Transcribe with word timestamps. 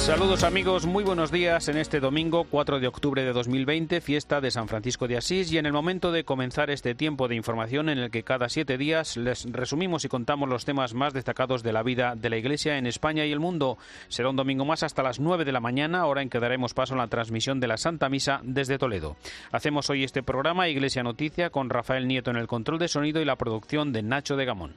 Saludos 0.00 0.44
amigos, 0.44 0.86
muy 0.86 1.04
buenos 1.04 1.30
días 1.30 1.68
en 1.68 1.76
este 1.76 2.00
domingo 2.00 2.44
4 2.44 2.80
de 2.80 2.88
octubre 2.88 3.22
de 3.22 3.34
2020, 3.34 4.00
fiesta 4.00 4.40
de 4.40 4.50
San 4.50 4.66
Francisco 4.66 5.06
de 5.06 5.18
Asís 5.18 5.52
y 5.52 5.58
en 5.58 5.66
el 5.66 5.74
momento 5.74 6.10
de 6.10 6.24
comenzar 6.24 6.70
este 6.70 6.94
tiempo 6.94 7.28
de 7.28 7.36
información 7.36 7.90
en 7.90 7.98
el 7.98 8.10
que 8.10 8.22
cada 8.22 8.48
siete 8.48 8.78
días 8.78 9.18
les 9.18 9.44
resumimos 9.52 10.06
y 10.06 10.08
contamos 10.08 10.48
los 10.48 10.64
temas 10.64 10.94
más 10.94 11.12
destacados 11.12 11.62
de 11.62 11.74
la 11.74 11.82
vida 11.82 12.14
de 12.16 12.30
la 12.30 12.38
Iglesia 12.38 12.78
en 12.78 12.86
España 12.86 13.26
y 13.26 13.30
el 13.30 13.40
mundo. 13.40 13.76
Será 14.08 14.30
un 14.30 14.36
domingo 14.36 14.64
más 14.64 14.82
hasta 14.82 15.02
las 15.02 15.20
9 15.20 15.44
de 15.44 15.52
la 15.52 15.60
mañana, 15.60 16.06
hora 16.06 16.22
en 16.22 16.30
que 16.30 16.40
daremos 16.40 16.72
paso 16.72 16.94
a 16.94 16.98
la 16.98 17.08
transmisión 17.08 17.60
de 17.60 17.68
la 17.68 17.76
Santa 17.76 18.08
Misa 18.08 18.40
desde 18.42 18.78
Toledo. 18.78 19.16
Hacemos 19.52 19.90
hoy 19.90 20.02
este 20.02 20.22
programa 20.22 20.68
Iglesia 20.68 21.02
Noticia 21.02 21.50
con 21.50 21.68
Rafael 21.68 22.08
Nieto 22.08 22.30
en 22.30 22.38
el 22.38 22.48
control 22.48 22.78
de 22.78 22.88
sonido 22.88 23.20
y 23.20 23.26
la 23.26 23.36
producción 23.36 23.92
de 23.92 24.02
Nacho 24.02 24.36
de 24.36 24.46
Gamón. 24.46 24.74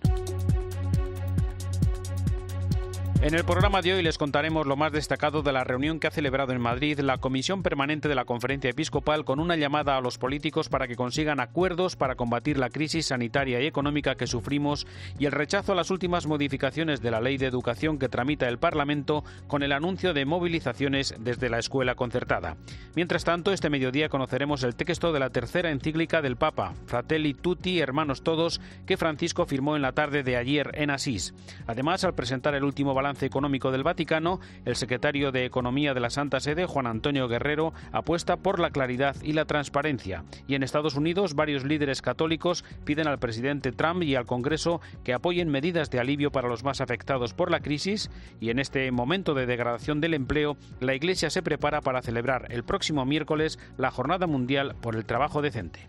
En 3.23 3.33
el 3.35 3.45
programa 3.45 3.81
de 3.81 3.93
hoy 3.93 4.03
les 4.03 4.17
contaremos 4.17 4.67
lo 4.67 4.75
más 4.75 4.91
destacado 4.91 5.43
de 5.43 5.53
la 5.53 5.63
reunión 5.63 6.01
que 6.01 6.07
ha 6.07 6.11
celebrado 6.11 6.51
en 6.51 6.59
Madrid 6.59 6.99
la 6.99 7.19
Comisión 7.19 7.63
Permanente 7.63 8.09
de 8.09 8.15
la 8.15 8.25
Conferencia 8.25 8.69
Episcopal 8.69 9.23
con 9.23 9.39
una 9.39 9.55
llamada 9.55 9.95
a 9.95 10.01
los 10.01 10.17
políticos 10.17 10.67
para 10.67 10.89
que 10.89 10.97
consigan 10.97 11.39
acuerdos 11.39 11.95
para 11.95 12.15
combatir 12.15 12.57
la 12.57 12.69
crisis 12.69 13.05
sanitaria 13.05 13.61
y 13.61 13.65
económica 13.65 14.15
que 14.15 14.27
sufrimos 14.27 14.85
y 15.17 15.25
el 15.25 15.31
rechazo 15.31 15.71
a 15.71 15.75
las 15.75 15.89
últimas 15.89 16.27
modificaciones 16.27 17.01
de 17.01 17.11
la 17.11 17.21
Ley 17.21 17.37
de 17.37 17.45
Educación 17.45 17.97
que 17.97 18.09
tramita 18.09 18.49
el 18.49 18.59
Parlamento 18.59 19.23
con 19.47 19.63
el 19.63 19.71
anuncio 19.71 20.13
de 20.13 20.25
movilizaciones 20.25 21.15
desde 21.17 21.49
la 21.49 21.59
escuela 21.59 21.95
concertada. 21.95 22.57
Mientras 22.93 23.23
tanto, 23.23 23.53
este 23.53 23.69
mediodía 23.69 24.09
conoceremos 24.09 24.63
el 24.63 24.75
texto 24.75 25.13
de 25.13 25.21
la 25.21 25.29
tercera 25.29 25.71
encíclica 25.71 26.21
del 26.21 26.35
Papa, 26.35 26.73
Fratelli 26.87 27.33
Tutti, 27.33 27.79
Hermanos 27.79 28.21
Todos, 28.21 28.59
que 28.85 28.97
Francisco 28.97 29.45
firmó 29.45 29.77
en 29.77 29.81
la 29.81 29.93
tarde 29.93 30.23
de 30.23 30.35
ayer 30.35 30.71
en 30.73 30.89
Asís. 30.89 31.33
Además, 31.67 32.03
al 32.03 32.15
presentar 32.15 32.53
el 32.53 32.65
último 32.65 32.93
balance 32.93 33.12
económico 33.21 33.71
del 33.71 33.83
Vaticano, 33.83 34.39
el 34.65 34.75
secretario 34.75 35.31
de 35.31 35.45
Economía 35.45 35.93
de 35.93 35.99
la 35.99 36.09
Santa 36.09 36.39
Sede, 36.39 36.65
Juan 36.65 36.87
Antonio 36.87 37.27
Guerrero, 37.27 37.73
apuesta 37.91 38.37
por 38.37 38.59
la 38.59 38.71
claridad 38.71 39.15
y 39.21 39.33
la 39.33 39.45
transparencia. 39.45 40.23
Y 40.47 40.55
en 40.55 40.63
Estados 40.63 40.95
Unidos, 40.95 41.35
varios 41.35 41.63
líderes 41.63 42.01
católicos 42.01 42.63
piden 42.85 43.07
al 43.07 43.19
presidente 43.19 43.71
Trump 43.71 44.03
y 44.03 44.15
al 44.15 44.25
Congreso 44.25 44.81
que 45.03 45.13
apoyen 45.13 45.49
medidas 45.49 45.89
de 45.89 45.99
alivio 45.99 46.31
para 46.31 46.47
los 46.47 46.63
más 46.63 46.81
afectados 46.81 47.33
por 47.33 47.51
la 47.51 47.59
crisis. 47.59 48.09
Y 48.39 48.49
en 48.49 48.59
este 48.59 48.89
momento 48.91 49.33
de 49.33 49.45
degradación 49.45 50.01
del 50.01 50.13
empleo, 50.13 50.57
la 50.79 50.95
Iglesia 50.95 51.29
se 51.29 51.43
prepara 51.43 51.81
para 51.81 52.01
celebrar 52.01 52.47
el 52.49 52.63
próximo 52.63 53.05
miércoles 53.05 53.59
la 53.77 53.91
Jornada 53.91 54.27
Mundial 54.27 54.75
por 54.81 54.95
el 54.95 55.05
Trabajo 55.05 55.41
Decente. 55.41 55.87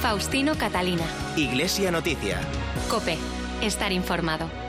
Faustino 0.00 0.54
Catalina. 0.56 1.04
Iglesia 1.36 1.90
Noticia. 1.90 2.40
Cope. 2.88 3.16
Estar 3.62 3.90
informado. 3.92 4.65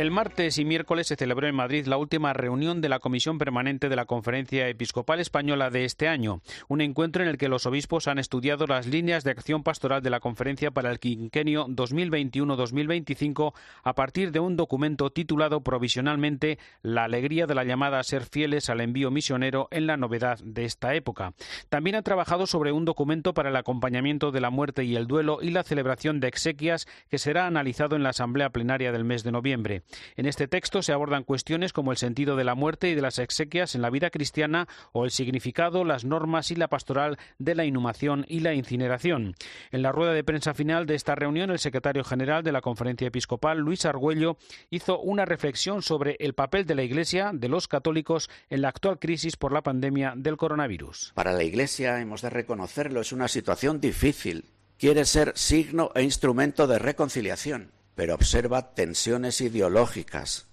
El 0.00 0.10
martes 0.10 0.56
y 0.56 0.64
miércoles 0.64 1.08
se 1.08 1.16
celebró 1.16 1.46
en 1.46 1.54
Madrid 1.54 1.84
la 1.84 1.98
última 1.98 2.32
reunión 2.32 2.80
de 2.80 2.88
la 2.88 3.00
Comisión 3.00 3.36
Permanente 3.36 3.90
de 3.90 3.96
la 3.96 4.06
Conferencia 4.06 4.66
Episcopal 4.66 5.20
Española 5.20 5.68
de 5.68 5.84
este 5.84 6.08
año, 6.08 6.40
un 6.68 6.80
encuentro 6.80 7.22
en 7.22 7.28
el 7.28 7.36
que 7.36 7.50
los 7.50 7.66
obispos 7.66 8.08
han 8.08 8.18
estudiado 8.18 8.66
las 8.66 8.86
líneas 8.86 9.24
de 9.24 9.32
acción 9.32 9.62
pastoral 9.62 10.02
de 10.02 10.08
la 10.08 10.20
conferencia 10.20 10.70
para 10.70 10.90
el 10.90 11.00
quinquenio 11.00 11.66
2021-2025 11.66 13.52
a 13.82 13.94
partir 13.94 14.32
de 14.32 14.40
un 14.40 14.56
documento 14.56 15.10
titulado 15.10 15.60
provisionalmente 15.60 16.58
La 16.80 17.04
alegría 17.04 17.46
de 17.46 17.56
la 17.56 17.64
llamada 17.64 17.98
a 17.98 18.02
ser 18.02 18.24
fieles 18.24 18.70
al 18.70 18.80
envío 18.80 19.10
misionero 19.10 19.68
en 19.70 19.86
la 19.86 19.98
novedad 19.98 20.38
de 20.42 20.64
esta 20.64 20.94
época. 20.94 21.34
También 21.68 21.96
ha 21.96 22.02
trabajado 22.02 22.46
sobre 22.46 22.72
un 22.72 22.86
documento 22.86 23.34
para 23.34 23.50
el 23.50 23.56
acompañamiento 23.56 24.30
de 24.30 24.40
la 24.40 24.48
muerte 24.48 24.82
y 24.82 24.96
el 24.96 25.06
duelo 25.06 25.40
y 25.42 25.50
la 25.50 25.62
celebración 25.62 26.20
de 26.20 26.28
exequias 26.28 26.88
que 27.10 27.18
será 27.18 27.46
analizado 27.46 27.96
en 27.96 28.02
la 28.02 28.08
Asamblea 28.08 28.48
Plenaria 28.48 28.92
del 28.92 29.04
mes 29.04 29.24
de 29.24 29.32
noviembre. 29.32 29.82
En 30.16 30.26
este 30.26 30.48
texto 30.48 30.82
se 30.82 30.92
abordan 30.92 31.24
cuestiones 31.24 31.72
como 31.72 31.92
el 31.92 31.98
sentido 31.98 32.36
de 32.36 32.44
la 32.44 32.54
muerte 32.54 32.90
y 32.90 32.94
de 32.94 33.02
las 33.02 33.18
exequias 33.18 33.74
en 33.74 33.82
la 33.82 33.90
vida 33.90 34.10
cristiana 34.10 34.68
o 34.92 35.04
el 35.04 35.10
significado, 35.10 35.84
las 35.84 36.04
normas 36.04 36.50
y 36.50 36.56
la 36.56 36.68
pastoral 36.68 37.18
de 37.38 37.54
la 37.54 37.64
inhumación 37.64 38.24
y 38.28 38.40
la 38.40 38.54
incineración. 38.54 39.34
En 39.70 39.82
la 39.82 39.92
rueda 39.92 40.12
de 40.12 40.24
prensa 40.24 40.54
final 40.54 40.86
de 40.86 40.94
esta 40.94 41.14
reunión, 41.14 41.50
el 41.50 41.58
secretario 41.58 42.04
general 42.04 42.42
de 42.42 42.52
la 42.52 42.60
Conferencia 42.60 43.08
Episcopal, 43.08 43.58
Luis 43.58 43.84
Argüello, 43.84 44.36
hizo 44.70 45.00
una 45.00 45.24
reflexión 45.24 45.82
sobre 45.82 46.16
el 46.20 46.34
papel 46.34 46.66
de 46.66 46.74
la 46.74 46.82
Iglesia, 46.82 47.30
de 47.32 47.48
los 47.48 47.68
católicos, 47.68 48.30
en 48.48 48.62
la 48.62 48.68
actual 48.68 48.98
crisis 48.98 49.36
por 49.36 49.52
la 49.52 49.62
pandemia 49.62 50.14
del 50.16 50.36
coronavirus. 50.36 51.12
Para 51.14 51.32
la 51.32 51.44
Iglesia, 51.44 52.00
hemos 52.00 52.22
de 52.22 52.30
reconocerlo, 52.30 53.00
es 53.00 53.12
una 53.12 53.28
situación 53.28 53.80
difícil. 53.80 54.44
Quiere 54.78 55.04
ser 55.04 55.32
signo 55.36 55.90
e 55.94 56.02
instrumento 56.02 56.66
de 56.66 56.78
reconciliación 56.78 57.79
pero 58.00 58.14
observa 58.14 58.72
tensiones 58.72 59.42
ideológicas. 59.42 60.46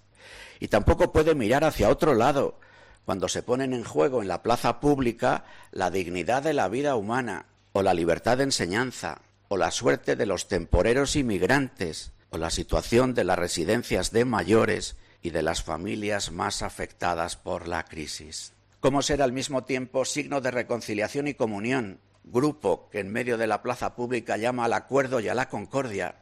Y 0.60 0.68
tampoco 0.68 1.12
puede 1.12 1.34
mirar 1.34 1.64
hacia 1.64 1.88
otro 1.88 2.12
lado 2.12 2.60
cuando 3.06 3.26
se 3.26 3.42
ponen 3.42 3.72
en 3.72 3.84
juego 3.84 4.20
en 4.20 4.28
la 4.28 4.42
plaza 4.42 4.80
pública 4.80 5.46
la 5.70 5.90
dignidad 5.90 6.42
de 6.42 6.52
la 6.52 6.68
vida 6.68 6.94
humana, 6.94 7.46
o 7.72 7.80
la 7.80 7.94
libertad 7.94 8.36
de 8.36 8.44
enseñanza, 8.44 9.22
o 9.48 9.56
la 9.56 9.70
suerte 9.70 10.14
de 10.14 10.26
los 10.26 10.46
temporeros 10.46 11.16
inmigrantes, 11.16 12.12
o 12.28 12.36
la 12.36 12.50
situación 12.50 13.14
de 13.14 13.24
las 13.24 13.38
residencias 13.38 14.12
de 14.12 14.26
mayores 14.26 14.96
y 15.22 15.30
de 15.30 15.40
las 15.40 15.62
familias 15.62 16.30
más 16.30 16.60
afectadas 16.60 17.36
por 17.36 17.66
la 17.66 17.86
crisis. 17.86 18.52
¿Cómo 18.80 19.00
ser 19.00 19.22
al 19.22 19.32
mismo 19.32 19.64
tiempo 19.64 20.04
signo 20.04 20.42
de 20.42 20.50
reconciliación 20.50 21.28
y 21.28 21.32
comunión, 21.32 21.98
grupo 22.24 22.90
que 22.90 23.00
en 23.00 23.10
medio 23.10 23.38
de 23.38 23.46
la 23.46 23.62
plaza 23.62 23.96
pública 23.96 24.36
llama 24.36 24.66
al 24.66 24.74
acuerdo 24.74 25.18
y 25.20 25.28
a 25.28 25.34
la 25.34 25.48
concordia, 25.48 26.16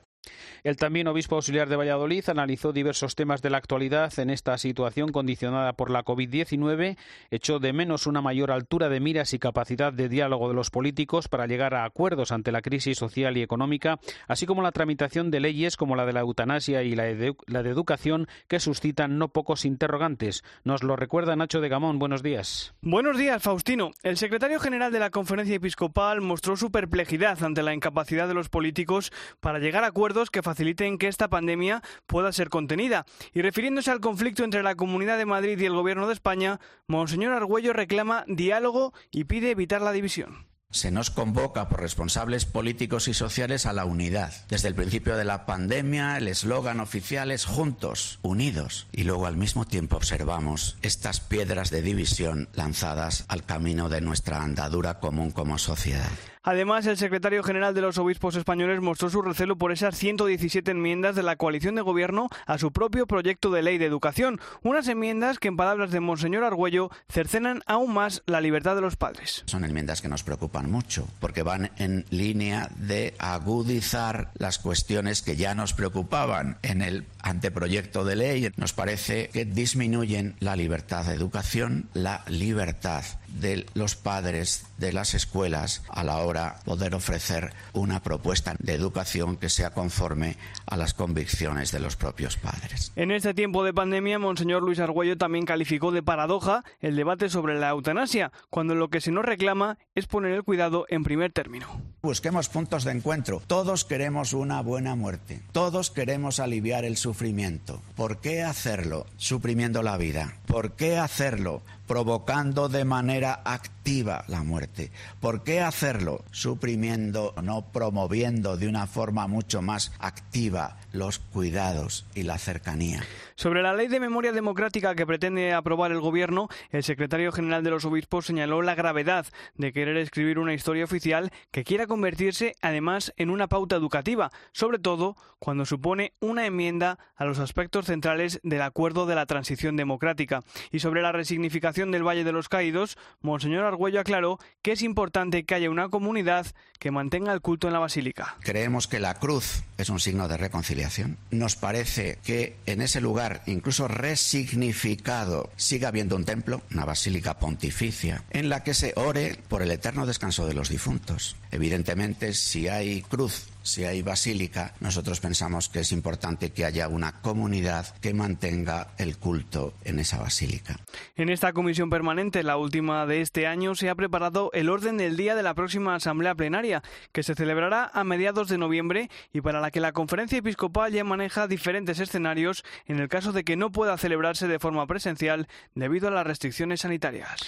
el 0.65 0.77
también 0.77 1.09
obispo 1.09 1.37
auxiliar 1.37 1.69
de 1.69 1.77
Valladolid 1.77 2.29
analizó 2.29 2.73
diversos 2.73 3.15
temas 3.15 3.43
de 3.43 3.51
la 3.51 3.59
actualidad 3.59 4.17
en 4.19 4.31
esta 4.31 4.57
situación 4.59 5.13
condicionada 5.13 5.75
por 5.75 5.91
la 5.91 6.05
COVID-19, 6.05 6.97
echó 7.31 7.59
de 7.59 7.73
menos 7.73 8.07
una 8.07 8.23
mayor 8.23 8.51
altura 8.51 8.89
de 8.89 9.01
miras 9.01 9.35
y 9.35 9.39
capacidad 9.39 9.93
de 9.93 10.09
diálogo 10.09 10.49
de 10.49 10.55
los 10.55 10.71
políticos 10.71 11.29
para 11.29 11.47
llegar 11.47 11.75
a 11.75 11.85
acuerdos 11.85 12.33
ante 12.33 12.53
la 12.53 12.63
crisis 12.63 12.99
social 12.99 13.37
y 13.37 13.43
económica, 13.43 13.99
así 14.29 14.47
como 14.47 14.63
la 14.63 14.73
tramitación 14.73 15.31
de 15.31 15.41
leyes 15.41 15.77
como 15.77 15.97
la 15.97 16.07
de 16.07 16.13
la 16.13 16.21
eutanasia 16.21 16.83
y 16.83 16.95
la 16.95 17.05
de, 17.05 17.35
educación 17.47 18.29
que 18.49 18.61
suscitan 18.61 19.19
no 19.19 19.29
pocos 19.29 19.65
interrogantes. 19.65 20.45
Nos 20.65 20.83
lo 20.83 20.97
recuerda 20.97 21.37
Nacho 21.37 21.61
de 21.61 21.69
Gamón. 21.69 21.99
Buenos 21.99 22.23
días. 22.23 22.75
Buenos 22.81 23.19
días, 23.19 23.43
Faustino. 23.43 23.93
El 24.03 24.17
secretario 24.17 24.61
general 24.61 24.93
de 24.93 25.01
la 25.01 25.11
Conferencia 25.11 25.57
Episcopal 25.57 26.21
mostró 26.21 26.57
su 26.57 26.71
perplejidad 26.71 27.43
ante 27.43 27.63
la 27.63 27.75
incapacidad 27.75 28.29
de 28.29 28.35
los 28.35 28.49
políticos 28.49 29.13
para 29.41 29.59
llegar 29.59 29.85
a 29.85 29.89
acuerdos 29.89 30.26
que 30.31 30.43
faciliten 30.43 30.99
que 30.99 31.09
esta 31.09 31.29
pandemia 31.29 31.83
pueda 32.07 32.33
ser 32.33 32.49
contenida. 32.49 33.07
Y 33.33 33.43
refiriéndose 33.43 33.91
al 33.91 34.01
conflicto 34.01 34.45
entre 34.45 34.63
la 34.63 34.75
Comunidad 34.75 35.19
de 35.19 35.27
Madrid 35.27 35.59
y 35.59 35.67
el 35.67 35.75
Gobierno 35.75 36.07
de 36.07 36.15
España, 36.15 36.61
Monseñor 36.87 37.33
Argüello 37.33 37.73
reclama 37.73 38.25
diálogo 38.27 38.93
y 39.11 39.25
pide 39.25 39.51
evitar 39.51 39.83
la 39.83 39.93
división. 39.93 40.47
Se 40.71 40.91
nos 40.91 41.11
convoca 41.11 41.69
por 41.69 41.81
responsables 41.81 42.45
políticos 42.45 43.09
y 43.09 43.15
sociales 43.15 43.67
a 43.67 43.73
la 43.73 43.85
unidad. 43.85 44.33
Desde 44.49 44.69
el 44.69 44.75
principio 44.75 45.17
de 45.17 45.25
la 45.25 45.47
pandemia, 45.47 46.19
el 46.19 46.29
eslogan 46.29 46.81
oficial 46.81 47.31
es 47.31 47.45
juntos, 47.45 48.19
unidos. 48.23 48.89
Y 48.93 49.05
luego 49.05 49.27
al 49.27 49.37
mismo 49.37 49.65
tiempo 49.65 49.97
observamos 49.97 50.77
estas 50.83 51.21
piedras 51.21 51.71
de 51.71 51.83
división 51.83 52.49
lanzadas 52.53 53.25
al 53.29 53.45
camino 53.45 53.89
de 53.89 54.01
nuestra 54.01 54.43
andadura 54.43 54.99
común 54.99 55.31
como 55.31 55.57
sociedad. 55.57 56.11
Además, 56.47 56.87
el 56.87 56.97
secretario 56.97 57.43
general 57.43 57.75
de 57.75 57.81
los 57.81 57.99
obispos 57.99 58.37
españoles 58.37 58.81
mostró 58.81 59.11
su 59.11 59.21
recelo 59.21 59.57
por 59.57 59.73
esas 59.73 59.99
117 59.99 60.71
enmiendas 60.71 61.17
de 61.17 61.25
la 61.25 61.35
coalición 61.35 61.75
de 61.75 61.83
gobierno 61.83 62.29
a 62.47 62.57
su 62.57 62.71
propio 62.71 63.09
proyecto 63.09 63.51
de 63.51 63.63
ley 63.63 63.79
de 63.79 63.87
educación, 63.87 64.39
unas 64.63 64.87
enmiendas 64.87 65.41
que, 65.41 65.49
en 65.49 65.57
palabras 65.57 65.91
de 65.91 65.99
Monseñor 65.99 66.45
Argüello, 66.45 66.89
cercenan 67.09 67.65
aún 67.67 67.93
más 67.93 68.23
la 68.27 68.41
libertad 68.41 68.77
de 68.77 68.83
los 68.83 68.95
padres. 68.95 69.43
Son 69.47 69.65
enmiendas 69.65 70.01
que 70.01 70.09
nos 70.09 70.23
preocupan 70.23 70.71
mucho, 70.71 71.09
porque 71.19 71.43
van 71.43 71.73
en 71.79 72.05
línea 72.11 72.71
de 72.77 73.17
agudizar 73.19 74.31
las 74.39 74.61
cuestiones 74.61 75.23
que 75.23 75.35
ya 75.35 75.57
nos 75.57 75.73
preocupaban 75.73 76.59
en 76.63 76.81
el 76.81 77.07
anteproyecto 77.23 78.05
de 78.05 78.15
ley. 78.15 78.53
Nos 78.57 78.73
parece 78.73 79.31
que 79.31 79.47
disminuyen 79.47 80.37
la 80.39 80.55
libertad 80.55 81.07
de 81.07 81.15
educación, 81.15 81.89
la 81.93 82.23
libertad 82.29 83.03
de 83.41 83.67
los 83.75 83.97
padres 83.97 84.67
de 84.79 84.93
las 84.93 85.15
escuelas 85.15 85.83
a 85.89 86.05
la 86.05 86.19
hora 86.19 86.57
de 86.59 86.65
poder 86.65 86.95
ofrecer 86.95 87.53
una 87.73 88.03
propuesta 88.03 88.55
de 88.59 88.75
educación 88.75 89.37
que 89.37 89.49
sea 89.49 89.71
conforme 89.71 90.37
a 90.67 90.77
las 90.77 90.95
convicciones 90.95 91.73
de 91.73 91.81
los 91.81 91.97
propios 91.97 92.37
padres. 92.37 92.93
En 92.97 93.11
este 93.11 93.35
tiempo 93.35 93.65
de 93.65 93.73
pandemia, 93.73 94.19
Monseñor 94.19 94.63
Luis 94.63 94.81
Argüello 94.81 95.17
también 95.17 95.45
calificó 95.45 95.93
de 95.93 96.03
paradoja 96.03 96.65
el 96.81 96.97
debate 96.97 97.29
sobre 97.29 97.59
la 97.59 97.71
eutanasia, 97.71 98.33
cuando 98.51 98.75
lo 98.75 98.89
que 98.89 99.01
se 99.01 99.13
nos 99.13 99.25
reclama 99.25 99.79
es 99.95 100.07
poner 100.07 100.33
el 100.33 100.43
cuidado 100.43 100.87
en 100.89 101.05
primer 101.05 101.33
término. 101.33 101.81
Busquemos 102.03 102.49
puntos 102.49 102.85
de 102.85 102.93
encuentro. 102.93 103.43
Todos 103.47 103.85
queremos 103.85 104.33
una 104.33 104.61
buena 104.63 104.95
muerte. 104.95 105.41
Todos 105.53 105.91
queremos 105.91 106.41
aliviar 106.41 106.85
el 106.85 106.97
sufrimiento. 106.97 107.81
¿Por 107.97 108.21
qué 108.21 108.43
hacerlo 108.43 109.07
suprimiendo 109.17 109.83
la 109.83 109.97
vida? 109.97 110.37
¿Por 110.47 110.73
qué 110.73 110.99
hacerlo 110.99 111.63
provocando 111.87 112.69
de 112.69 112.85
manera 112.85 113.41
activa 113.45 113.76
la 113.87 114.43
muerte. 114.43 114.91
¿Por 115.21 115.45
qué 115.45 115.61
hacerlo? 115.61 116.25
Suprimiendo, 116.33 117.35
no 117.41 117.71
promoviendo 117.71 118.57
de 118.57 118.67
una 118.67 118.89
forma 118.89 119.29
mucho 119.29 119.63
más 119.63 119.93
activa 120.01 120.79
los 120.93 121.21
cuidados 121.21 122.05
y 122.15 122.25
la 122.25 122.37
cercanía. 122.39 123.05
Sobre 123.37 123.63
la 123.63 123.75
ley 123.75 123.87
de 123.87 124.01
memoria 124.01 124.33
democrática 124.33 124.97
que 124.97 125.07
pretende 125.07 125.53
aprobar 125.53 125.93
el 125.93 126.01
Gobierno, 126.01 126.49
el 126.71 126.83
secretario 126.83 127.31
general 127.31 127.63
de 127.63 127.71
los 127.71 127.85
obispos 127.85 128.27
señaló 128.27 128.61
la 128.61 128.75
gravedad 128.75 129.27
de 129.55 129.73
querer 129.73 129.99
escribir 129.99 130.41
una 130.41 130.55
historia 130.55 130.85
oficial 130.85 131.31
que 131.53 131.63
quiera 131.63 131.87
convertirse 131.87 132.57
además 132.63 133.13
en 133.17 133.31
una 133.31 133.47
pauta 133.47 133.77
educativa, 133.77 134.33
sobre 134.53 134.79
todo 134.81 135.17
cuando 135.39 135.65
supone 135.65 136.13
una 136.19 136.47
enmienda 136.47 136.99
a 137.15 137.25
los 137.25 137.39
aspectos 137.39 137.87
centrales 137.87 138.41
del 138.43 138.63
acuerdo 138.63 139.07
de 139.07 139.15
la 139.15 139.27
transición 139.27 139.77
democrática. 139.77 140.43
Y 140.73 140.81
sobre 140.81 141.03
la 141.03 141.13
resignificación 141.13 141.93
del 141.93 142.07
Valle 142.07 142.25
de 142.25 142.33
los 142.33 142.49
Caídos, 142.49 142.97
Monseñor 143.21 143.76
Argüello 143.77 144.01
aclaró 144.01 144.39
que 144.63 144.73
es 144.73 144.83
importante 144.83 145.45
que 145.45 145.55
haya 145.55 145.71
una 145.71 145.89
comunidad 145.91 146.47
que 146.79 146.91
mantenga 146.91 147.33
el 147.33 147.43
culto 147.43 147.67
en 147.67 147.75
la 147.75 147.79
basílica. 147.79 148.37
Creemos 148.41 148.87
que 148.87 149.01
la 149.01 149.15
cruz 149.15 149.63
es 149.79 149.89
un 149.89 150.01
signo 150.01 150.29
de 150.29 150.37
reconciliación. 150.37 151.19
Nos 151.31 151.57
parece 151.57 152.19
que 152.25 152.57
en 152.67 152.81
ese 152.81 153.01
lugar, 153.01 153.43
incluso 153.47 153.89
resignificado, 153.89 155.51
siga 155.57 155.89
habiendo 155.89 156.17
un 156.17 156.25
templo, 156.25 156.63
una 156.73 156.85
basílica 156.85 157.39
pontificia, 157.39 158.25
en 158.31 158.49
la 158.49 158.63
que 158.63 158.75
se 158.75 158.93
ore 158.97 159.39
por 159.49 159.63
el 159.63 159.71
eterno 159.71 160.07
descanso 160.07 160.47
de 160.47 160.55
los 160.55 160.69
difuntos. 160.69 161.37
Evidentemente, 161.51 162.35
si 162.35 162.69
hay 162.69 163.03
cruz 163.03 163.49
si 163.67 163.85
hay 163.85 164.03
basílica, 164.03 164.75
nosotros 164.81 165.19
pensamos 165.21 165.69
que 165.69 165.81
es 165.81 165.91
importante 165.91 166.51
que 166.51 166.65
haya 166.65 166.87
una 166.87 167.21
comunidad 167.21 167.87
que 168.01 168.15
mantenga 168.15 168.93
el 168.97 169.19
culto 169.19 169.75
en 169.85 169.99
esa 169.99 170.19
basílica. 170.19 170.77
En 171.17 171.29
esta 171.29 171.53
comisión 171.53 171.91
permanente, 171.91 172.45
la 172.45 172.57
última 172.57 173.07
de 173.07 173.23
este 173.23 173.47
año, 173.47 173.75
se 173.75 173.91
ha 173.91 173.95
preparado 173.97 174.51
el 174.53 174.69
orden 174.69 174.97
del 174.97 175.17
día 175.17 175.35
de 175.35 175.43
la 175.43 175.55
próxima 175.55 175.97
asamblea 175.97 176.37
plenaria, 176.37 176.83
que 177.13 177.25
se 177.25 177.35
celebrará 177.35 177.91
a 177.93 178.05
mediados 178.05 178.49
de 178.49 178.57
noviembre 178.57 179.11
y 179.33 179.41
para 179.41 179.61
la 179.61 179.66
que 179.71 179.81
la 179.81 179.93
conferencia 179.93 180.39
episcopal 180.39 180.93
ya 180.93 181.05
maneja 181.05 181.47
diferentes 181.49 181.99
escenarios 182.01 182.65
en 182.87 182.99
el 182.99 183.09
caso 183.09 183.33
de 183.33 183.45
que 183.45 183.57
no 183.57 183.71
pueda 183.71 183.97
celebrarse 183.99 184.49
de 184.49 184.59
forma 184.59 184.87
presencial 184.87 185.49
debido 185.75 186.09
a 186.09 186.11
las 186.11 186.27
restricciones 186.27 186.81
sanitarias. 186.81 187.47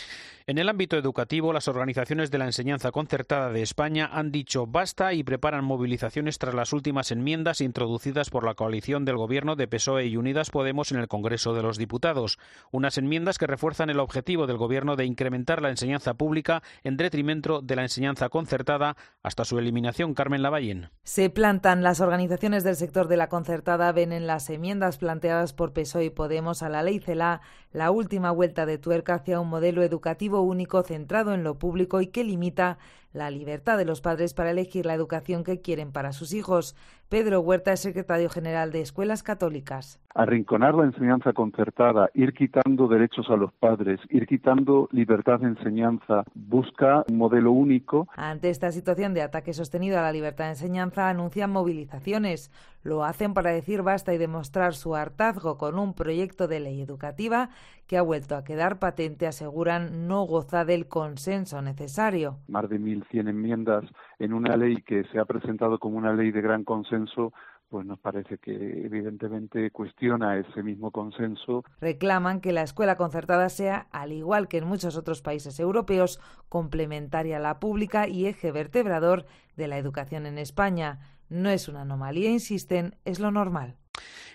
En 0.49 0.57
el 0.57 0.71
ámbito 0.71 0.97
educativo, 0.97 1.53
las 1.53 1.69
organizaciones 1.69 2.31
de 2.31 2.39
la 2.39 2.47
enseñanza 2.47 2.91
concertada 2.91 3.53
de 3.53 3.61
España 3.61 4.09
han 4.11 4.33
dicho 4.33 4.67
basta 4.67 5.13
y 5.13 5.23
preparan 5.23 5.63
movilizaciones 5.63 6.39
tras 6.39 6.55
las 6.55 6.73
últimas 6.73 7.11
enmiendas 7.11 7.61
introducidas 7.61 8.31
por 8.31 8.47
la 8.47 8.55
coalición 8.55 9.05
del 9.05 9.19
Gobierno 9.19 9.57
de 9.57 9.69
PSOE 9.69 10.07
y 10.07 10.17
Unidas 10.17 10.49
Podemos 10.49 10.91
en 10.91 11.01
el 11.01 11.07
Congreso 11.07 11.53
de 11.53 11.63
los 11.63 11.77
Diputados. 11.77 12.39
Unas 12.71 12.97
enmiendas 12.97 13.37
que 13.37 13.47
refuerzan 13.47 13.91
el 13.91 14.01
objetivo 14.01 14.47
del 14.47 14.57
Gobierno 14.57 14.97
de 14.97 15.05
incrementar 15.05 15.61
la 15.61 15.69
enseñanza 15.69 16.15
pública 16.15 16.63
en 16.83 16.97
detrimento 16.97 17.61
de 17.61 17.77
la 17.77 17.83
enseñanza 17.83 18.31
concertada 18.31 18.97
hasta 19.23 19.45
su 19.45 19.59
eliminación. 19.59 20.15
Carmen 20.15 20.41
Lavallén. 20.41 20.89
Se 21.03 21.29
plantan 21.29 21.83
las 21.83 22.01
organizaciones 22.01 22.65
del 22.65 22.77
sector 22.77 23.07
de 23.09 23.19
la 23.19 23.29
concertada, 23.29 23.93
ven 23.93 24.13
en 24.13 24.27
las 24.27 24.49
enmiendas 24.49 24.97
planteadas 24.97 25.53
por 25.53 25.75
PSOE 25.75 26.07
y 26.07 26.11
Podemos 26.11 26.63
a 26.63 26.71
la 26.71 26.83
ley 26.83 27.01
CELA 27.01 27.43
la 27.71 27.91
última 27.91 28.31
vuelta 28.31 28.65
de 28.65 28.79
tuerca 28.79 29.17
hacia 29.17 29.41
un 29.41 29.51
modelo 29.51 29.83
educativo 29.83 30.38
único 30.43 30.83
centrado 30.83 31.35
en 31.35 31.45
lo 31.45 31.59
público 31.59 32.01
y 32.01 32.09
que 32.09 32.25
limita 32.25 32.79
la 33.13 33.31
libertad 33.31 33.79
de 33.79 33.85
los 33.85 34.01
padres 34.01 34.35
para 34.35 34.51
elegir 34.51 34.87
la 34.87 34.95
educación 34.95 35.45
que 35.45 35.61
quieren 35.61 35.93
para 35.93 36.13
sus 36.13 36.33
hijos. 36.33 36.77
Pedro 37.09 37.41
Huerta 37.41 37.73
es 37.73 37.81
secretario 37.81 38.29
general 38.29 38.71
de 38.71 38.83
Escuelas 38.83 39.23
Católicas. 39.23 39.99
Arrinconar 40.15 40.75
la 40.75 40.85
enseñanza 40.85 41.33
concertada, 41.33 42.11
ir 42.13 42.35
quitando 42.35 42.87
derechos 42.87 43.31
a 43.31 43.37
los 43.37 43.53
padres, 43.55 43.99
ir 44.11 44.27
quitando 44.27 44.89
libertad 44.93 45.41
de 45.41 45.49
enseñanza, 45.49 46.25
busca 46.35 47.05
un 47.09 47.17
modelo 47.17 47.53
único. 47.53 48.09
Ante 48.15 48.51
esta 48.51 48.73
situación 48.73 49.15
de 49.15 49.23
ataque 49.23 49.55
sostenido 49.55 49.99
a 49.99 50.03
la 50.03 50.13
libertad 50.13 50.45
de 50.45 50.51
enseñanza, 50.51 51.09
anuncian 51.09 51.51
movilizaciones. 51.51 52.51
Lo 52.83 53.05
hacen 53.05 53.33
para 53.33 53.53
decir 53.53 53.83
basta 53.83 54.13
y 54.13 54.19
demostrar 54.19 54.75
su 54.75 54.95
hartazgo 54.95 55.57
con 55.57 55.79
un 55.79 55.95
proyecto 55.95 56.47
de 56.47 56.61
ley 56.61 56.83
educativa 56.83 57.49
que 57.87 57.97
ha 57.97 58.03
vuelto 58.03 58.37
a 58.37 58.45
quedar 58.45 58.79
patente, 58.79 59.27
aseguran, 59.27 60.07
no 60.09 60.25
goza 60.25 60.67
del 60.67 60.89
consenso 60.89 61.63
necesario. 61.63 62.37
Más 62.47 62.69
de 62.69 62.79
1.100 63.01 63.29
enmiendas 63.29 63.85
en 64.19 64.33
una 64.33 64.57
ley 64.57 64.77
que 64.83 65.05
se 65.13 65.19
ha 65.19 65.25
presentado 65.25 65.79
como 65.79 65.99
una 65.99 66.13
ley 66.13 66.31
de 66.31 66.41
gran 66.41 66.65
consenso 66.65 67.33
pues 67.69 67.87
nos 67.87 67.99
parece 67.99 68.39
que 68.39 68.53
evidentemente 68.53 69.71
cuestiona 69.71 70.39
ese 70.39 70.63
mismo 70.63 70.91
consenso. 70.91 71.65
Reclaman 71.81 72.41
que 72.41 72.53
la 72.53 72.63
escuela 72.63 72.97
concertada 72.97 73.49
sea, 73.51 73.89
al 73.93 74.13
igual 74.13 74.49
que 74.49 74.59
en 74.59 74.67
muchos 74.67 74.97
otros 74.97 75.21
países 75.21 75.61
europeos, 75.61 76.21
complementaria 76.49 77.37
a 77.37 77.41
la 77.41 77.61
pública 77.61 78.09
y 78.09 78.27
eje 78.27 78.53
vertebrador 78.53 79.27
de 79.57 79.69
la 79.69 79.79
educación 79.79 80.27
en 80.27 80.39
España. 80.39 81.01
No 81.29 81.51
es 81.51 81.69
una 81.69 81.83
anomalía, 81.83 82.31
insisten, 82.31 82.97
es 83.05 83.21
lo 83.21 83.31
normal. 83.31 83.77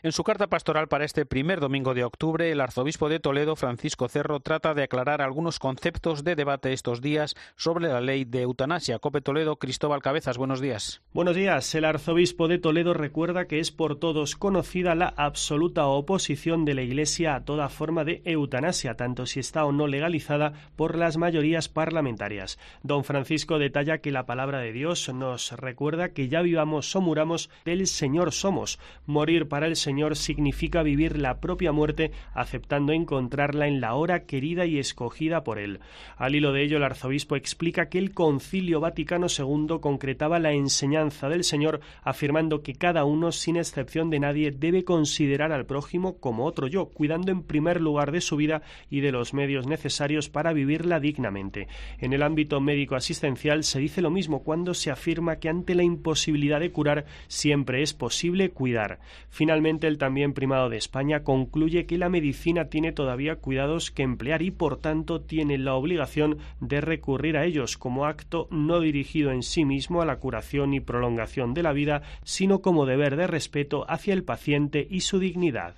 En 0.06 0.12
su 0.12 0.26
carta 0.26 0.48
pastoral 0.48 0.90
para 0.90 1.06
este 1.06 1.26
primer 1.26 1.62
domingo 1.62 1.94
de 1.94 2.04
octubre, 2.04 2.52
el 2.52 2.60
arzobispo 2.60 3.08
de 3.08 3.22
Toledo, 3.22 3.56
Francisco 3.56 4.10
Cerro, 4.10 4.42
trata 4.42 4.74
de 4.74 4.84
aclarar 4.84 5.22
algunos 5.22 5.60
conceptos 5.60 6.26
de 6.26 6.36
debate 6.36 6.74
estos 6.74 7.00
días 7.00 7.36
sobre 7.56 7.88
la 7.88 8.02
ley 8.02 8.26
de 8.26 8.42
eutanasia. 8.42 9.00
Cope 9.00 9.22
Toledo, 9.22 9.56
Cristóbal 9.56 10.02
Cabezas, 10.02 10.38
buenos 10.38 10.60
días. 10.60 11.02
Buenos 11.14 11.38
días. 11.38 11.74
El 11.74 11.86
arzobispo 11.86 12.50
de 12.50 12.58
Toledo 12.58 12.94
recuerda 12.94 13.46
que 13.46 13.62
es 13.62 13.72
por 13.72 13.98
todos 13.98 14.36
conocida 14.36 14.94
la 14.94 15.14
absoluta 15.16 15.86
oposición 15.86 16.66
de 16.66 16.74
la 16.74 16.82
Iglesia 16.82 17.36
a 17.36 17.46
toda 17.46 17.70
forma 17.70 18.04
de 18.04 18.22
eutanasia, 18.26 18.96
tanto 18.96 19.26
si 19.26 19.40
está 19.40 19.64
o 19.64 19.72
no 19.72 19.88
legalizada 19.88 20.52
por 20.76 20.98
las 20.98 21.16
mayorías 21.16 21.70
parlamentarias. 21.70 22.60
Don 22.82 23.06
Francisco 23.06 23.58
detalla 23.58 24.00
que 24.00 24.12
la 24.12 24.26
palabra 24.26 24.60
de 24.60 24.74
Dios 24.74 25.08
nos 25.14 25.54
recuerda 25.54 26.10
que 26.10 26.28
ya 26.28 26.42
vivamos 26.42 26.94
o 26.94 27.00
muramos 27.00 27.50
del 27.64 27.88
Señor 27.88 28.34
somos. 28.34 28.80
Morir 29.06 29.48
para 29.48 29.68
el 29.68 29.78
Señor 29.78 29.93
Señor 29.94 30.16
significa 30.16 30.82
vivir 30.82 31.20
la 31.20 31.40
propia 31.40 31.72
muerte 31.72 32.10
aceptando 32.34 32.94
encontrarla 32.94 33.68
en 33.68 33.80
la 33.80 33.94
hora 33.94 34.26
querida 34.26 34.66
y 34.66 34.80
escogida 34.80 35.44
por 35.44 35.60
Él. 35.60 35.82
Al 36.18 36.34
hilo 36.34 36.52
de 36.52 36.64
ello, 36.64 36.78
el 36.78 36.84
arzobispo 36.84 37.36
explica 37.36 37.90
que 37.90 38.00
el 38.00 38.12
Concilio 38.12 38.80
Vaticano 38.80 39.28
II 39.28 39.78
concretaba 39.80 40.40
la 40.40 40.52
enseñanza 40.52 41.30
del 41.30 41.44
Señor 41.44 41.80
afirmando 42.02 42.64
que 42.64 42.74
cada 42.74 43.06
uno, 43.06 43.32
sin 43.32 43.56
excepción 43.56 44.10
de 44.10 44.20
nadie, 44.20 44.50
debe 44.50 44.84
considerar 44.84 45.52
al 45.52 45.68
prójimo 45.68 46.18
como 46.18 46.46
otro 46.46 46.66
yo, 46.66 46.88
cuidando 46.88 47.32
en 47.32 47.44
primer 47.44 47.80
lugar 47.80 48.12
de 48.12 48.22
su 48.22 48.36
vida 48.36 48.64
y 48.90 49.02
de 49.02 49.12
los 49.12 49.36
medios 49.36 49.68
necesarios 49.68 50.28
para 50.28 50.54
vivirla 50.54 51.00
dignamente. 51.00 51.68
En 52.00 52.14
el 52.14 52.24
ámbito 52.24 52.60
médico 52.62 52.96
asistencial 52.96 53.64
se 53.64 53.78
dice 53.78 54.02
lo 54.02 54.10
mismo 54.10 54.42
cuando 54.42 54.74
se 54.74 54.90
afirma 54.90 55.36
que 55.36 55.50
ante 55.50 55.76
la 55.76 55.84
imposibilidad 55.84 56.60
de 56.60 56.72
curar 56.72 57.06
siempre 57.28 57.84
es 57.84 57.94
posible 57.94 58.50
cuidar. 58.50 59.00
Finalmente, 59.30 59.83
el 59.88 59.98
también 59.98 60.34
primado 60.34 60.70
de 60.70 60.78
España 60.78 61.24
concluye 61.24 61.86
que 61.86 61.98
la 61.98 62.10
medicina 62.10 62.70
tiene 62.70 62.92
todavía 62.92 63.38
cuidados 63.38 63.92
que 63.92 64.04
emplear 64.04 64.42
y 64.42 64.52
por 64.52 64.78
tanto 64.78 65.22
tiene 65.22 65.58
la 65.58 65.76
obligación 65.76 66.38
de 66.60 66.82
recurrir 66.82 67.38
a 67.38 67.46
ellos 67.46 67.78
como 67.78 68.06
acto 68.06 68.48
no 68.52 68.80
dirigido 68.80 69.32
en 69.32 69.44
sí 69.44 69.66
mismo 69.66 70.02
a 70.02 70.06
la 70.06 70.18
curación 70.18 70.74
y 70.74 70.80
prolongación 70.80 71.54
de 71.54 71.64
la 71.64 71.74
vida, 71.74 72.02
sino 72.24 72.62
como 72.62 72.86
deber 72.86 73.16
de 73.16 73.28
respeto 73.28 73.86
hacia 73.90 74.14
el 74.14 74.24
paciente 74.24 74.88
y 74.90 75.02
su 75.02 75.20
dignidad. 75.20 75.76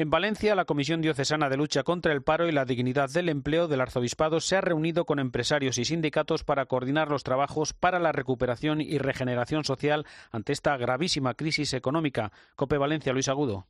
En 0.00 0.10
Valencia, 0.10 0.54
la 0.54 0.64
Comisión 0.64 1.00
Diocesana 1.00 1.48
de 1.48 1.56
Lucha 1.56 1.82
contra 1.82 2.12
el 2.12 2.22
Paro 2.22 2.46
y 2.46 2.52
la 2.52 2.64
Dignidad 2.64 3.10
del 3.10 3.28
Empleo 3.28 3.66
del 3.66 3.80
Arzobispado 3.80 4.38
se 4.38 4.54
ha 4.54 4.60
reunido 4.60 5.04
con 5.06 5.18
empresarios 5.18 5.76
y 5.76 5.84
sindicatos 5.84 6.44
para 6.44 6.66
coordinar 6.66 7.08
los 7.08 7.24
trabajos 7.24 7.72
para 7.72 7.98
la 7.98 8.12
recuperación 8.12 8.80
y 8.80 8.98
regeneración 8.98 9.64
social 9.64 10.06
ante 10.30 10.52
esta 10.52 10.76
gravísima 10.76 11.34
crisis 11.34 11.72
económica. 11.72 12.30
Cope 12.54 12.78
Valencia, 12.78 13.12
Luis 13.12 13.26
Agudo. 13.26 13.66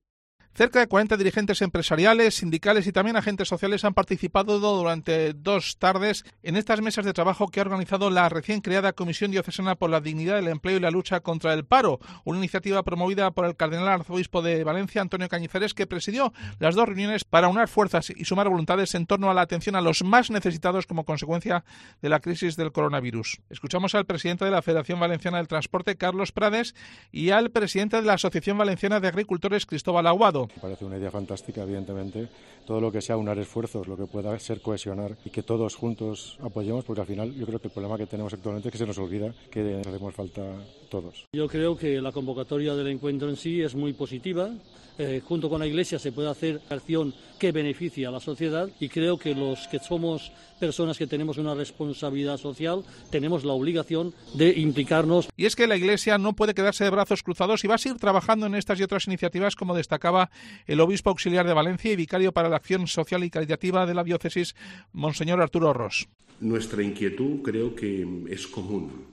Cerca 0.59 0.81
de 0.81 0.89
40 0.89 1.17
dirigentes 1.17 1.63
empresariales, 1.63 2.35
sindicales 2.35 2.85
y 2.89 2.91
también 2.91 3.17
agentes 3.17 3.47
sociales 3.47 3.85
han 3.85 3.95
participado 3.95 4.59
durante 4.59 5.33
dos 5.33 5.79
tardes 5.79 6.25
en 6.43 6.57
estas 6.57 6.83
mesas 6.83 7.05
de 7.05 7.13
trabajo 7.13 7.47
que 7.47 7.61
ha 7.61 7.63
organizado 7.63 8.11
la 8.11 8.29
recién 8.29 8.61
creada 8.61 8.93
Comisión 8.93 9.31
Diocesana 9.31 9.77
por 9.77 9.89
la 9.89 10.01
Dignidad 10.01 10.35
del 10.35 10.49
Empleo 10.49 10.79
y 10.79 10.81
la 10.81 10.91
Lucha 10.91 11.21
contra 11.21 11.55
el 11.55 11.65
Paro, 11.65 12.01
una 12.25 12.39
iniciativa 12.39 12.83
promovida 12.83 13.31
por 13.31 13.45
el 13.45 13.55
cardenal 13.55 13.87
arzobispo 13.87 14.43
de 14.43 14.65
Valencia, 14.65 15.01
Antonio 15.01 15.29
Cañizares, 15.29 15.75
que 15.75 15.87
presidió 15.87 16.33
las 16.59 16.75
dos 16.75 16.87
reuniones 16.87 17.23
para 17.23 17.47
unar 17.47 17.69
fuerzas 17.69 18.11
y 18.11 18.25
sumar 18.25 18.49
voluntades 18.49 18.97
en 18.97 19.07
torno 19.07 19.31
a 19.31 19.35
la 19.35 19.43
atención 19.43 19.77
a 19.77 19.81
los 19.81 20.03
más 20.03 20.29
necesitados 20.29 20.87
como 20.87 21.05
consecuencia 21.05 21.63
de 22.03 22.09
la 22.09 22.19
crisis 22.19 22.57
del 22.57 22.73
coronavirus. 22.73 23.43
Escuchamos 23.49 23.95
al 23.95 24.07
presidente 24.07 24.45
de 24.45 24.51
la 24.51 24.63
Federación 24.63 24.99
Valenciana 24.99 25.37
del 25.37 25.47
Transporte, 25.47 25.97
Carlos 25.97 26.33
Prades, 26.33 26.75
y 27.13 27.31
al 27.31 27.53
presidente 27.53 27.99
de 27.99 28.03
la 28.03 28.15
Asociación 28.15 28.59
Valenciana 28.59 28.99
de 28.99 29.07
Agricultores, 29.07 29.65
Cristóbal 29.65 30.09
Aguado. 30.09 30.48
Parece 30.61 30.85
una 30.85 30.99
idea 30.99 31.11
fantástica, 31.11 31.63
evidentemente. 31.63 32.29
Todo 32.67 32.81
lo 32.81 32.93
que 32.93 33.01
sea 33.01 33.17
unar 33.17 33.39
esfuerzos, 33.39 33.87
lo 33.87 33.97
que 33.97 34.07
pueda 34.07 34.39
ser 34.39 34.61
cohesionar 34.61 35.17
y 35.25 35.31
que 35.31 35.43
todos 35.43 35.75
juntos 35.75 36.39
apoyemos, 36.41 36.85
porque 36.85 37.01
al 37.01 37.07
final 37.07 37.35
yo 37.35 37.47
creo 37.47 37.59
que 37.59 37.69
el 37.69 37.73
problema 37.73 37.97
que 37.97 38.07
tenemos 38.07 38.33
actualmente 38.33 38.69
es 38.69 38.73
que 38.73 38.79
se 38.79 38.87
nos 38.87 38.99
olvida 38.99 39.33
que 39.51 39.81
hacemos 39.81 40.15
falta 40.15 40.43
todos. 40.89 41.27
Yo 41.33 41.49
creo 41.49 41.77
que 41.77 42.01
la 42.01 42.13
convocatoria 42.13 42.75
del 42.75 42.89
encuentro 42.89 43.29
en 43.29 43.37
sí 43.37 43.63
es 43.63 43.75
muy 43.75 43.93
positiva. 43.93 44.51
Eh, 44.99 45.23
junto 45.25 45.49
con 45.49 45.61
la 45.61 45.67
Iglesia 45.67 45.97
se 45.99 46.11
puede 46.11 46.29
hacer 46.29 46.61
acción 46.71 47.15
que 47.39 47.53
beneficie 47.53 48.05
a 48.05 48.11
la 48.11 48.19
sociedad 48.19 48.69
y 48.81 48.89
creo 48.89 49.17
que 49.17 49.33
los 49.33 49.69
que 49.69 49.79
somos 49.79 50.33
personas 50.59 50.99
que 50.99 51.07
tenemos 51.07 51.39
una 51.39 51.55
responsabilidad 51.55 52.37
social 52.37 52.83
tenemos 53.09 53.45
la 53.45 53.53
obligación 53.53 54.13
de 54.35 54.51
implicarnos. 54.59 55.29
Y 55.37 55.47
es 55.47 55.55
que 55.55 55.69
la 55.69 55.77
Iglesia 55.77 56.19
no 56.19 56.35
puede 56.35 56.53
quedarse 56.53 56.83
de 56.83 56.91
brazos 56.91 57.23
cruzados 57.23 57.63
y 57.63 57.69
va 57.69 57.77
a 57.77 57.79
seguir 57.79 57.99
trabajando 57.99 58.47
en 58.47 58.57
estas 58.57 58.81
y 58.81 58.83
otras 58.83 59.07
iniciativas, 59.07 59.55
como 59.55 59.77
destacaba 59.77 60.31
el 60.67 60.81
obispo 60.81 61.11
auxiliar 61.11 61.47
de 61.47 61.55
Valencia 61.55 61.93
y 61.93 61.97
vicario 61.97 62.33
para 62.33 62.49
la 62.49 62.57
acción 62.57 62.89
social 62.89 63.23
y 63.23 63.31
caritativa 63.31 63.87
de 63.87 63.95
la 63.95 64.03
diócesis, 64.03 64.57
Monseñor 64.93 65.41
Arturo 65.41 65.73
Ross. 65.73 66.09
Nuestra 66.41 66.83
inquietud 66.83 67.43
creo 67.43 67.73
que 67.73 68.05
es 68.31 68.49
común. 68.49 69.07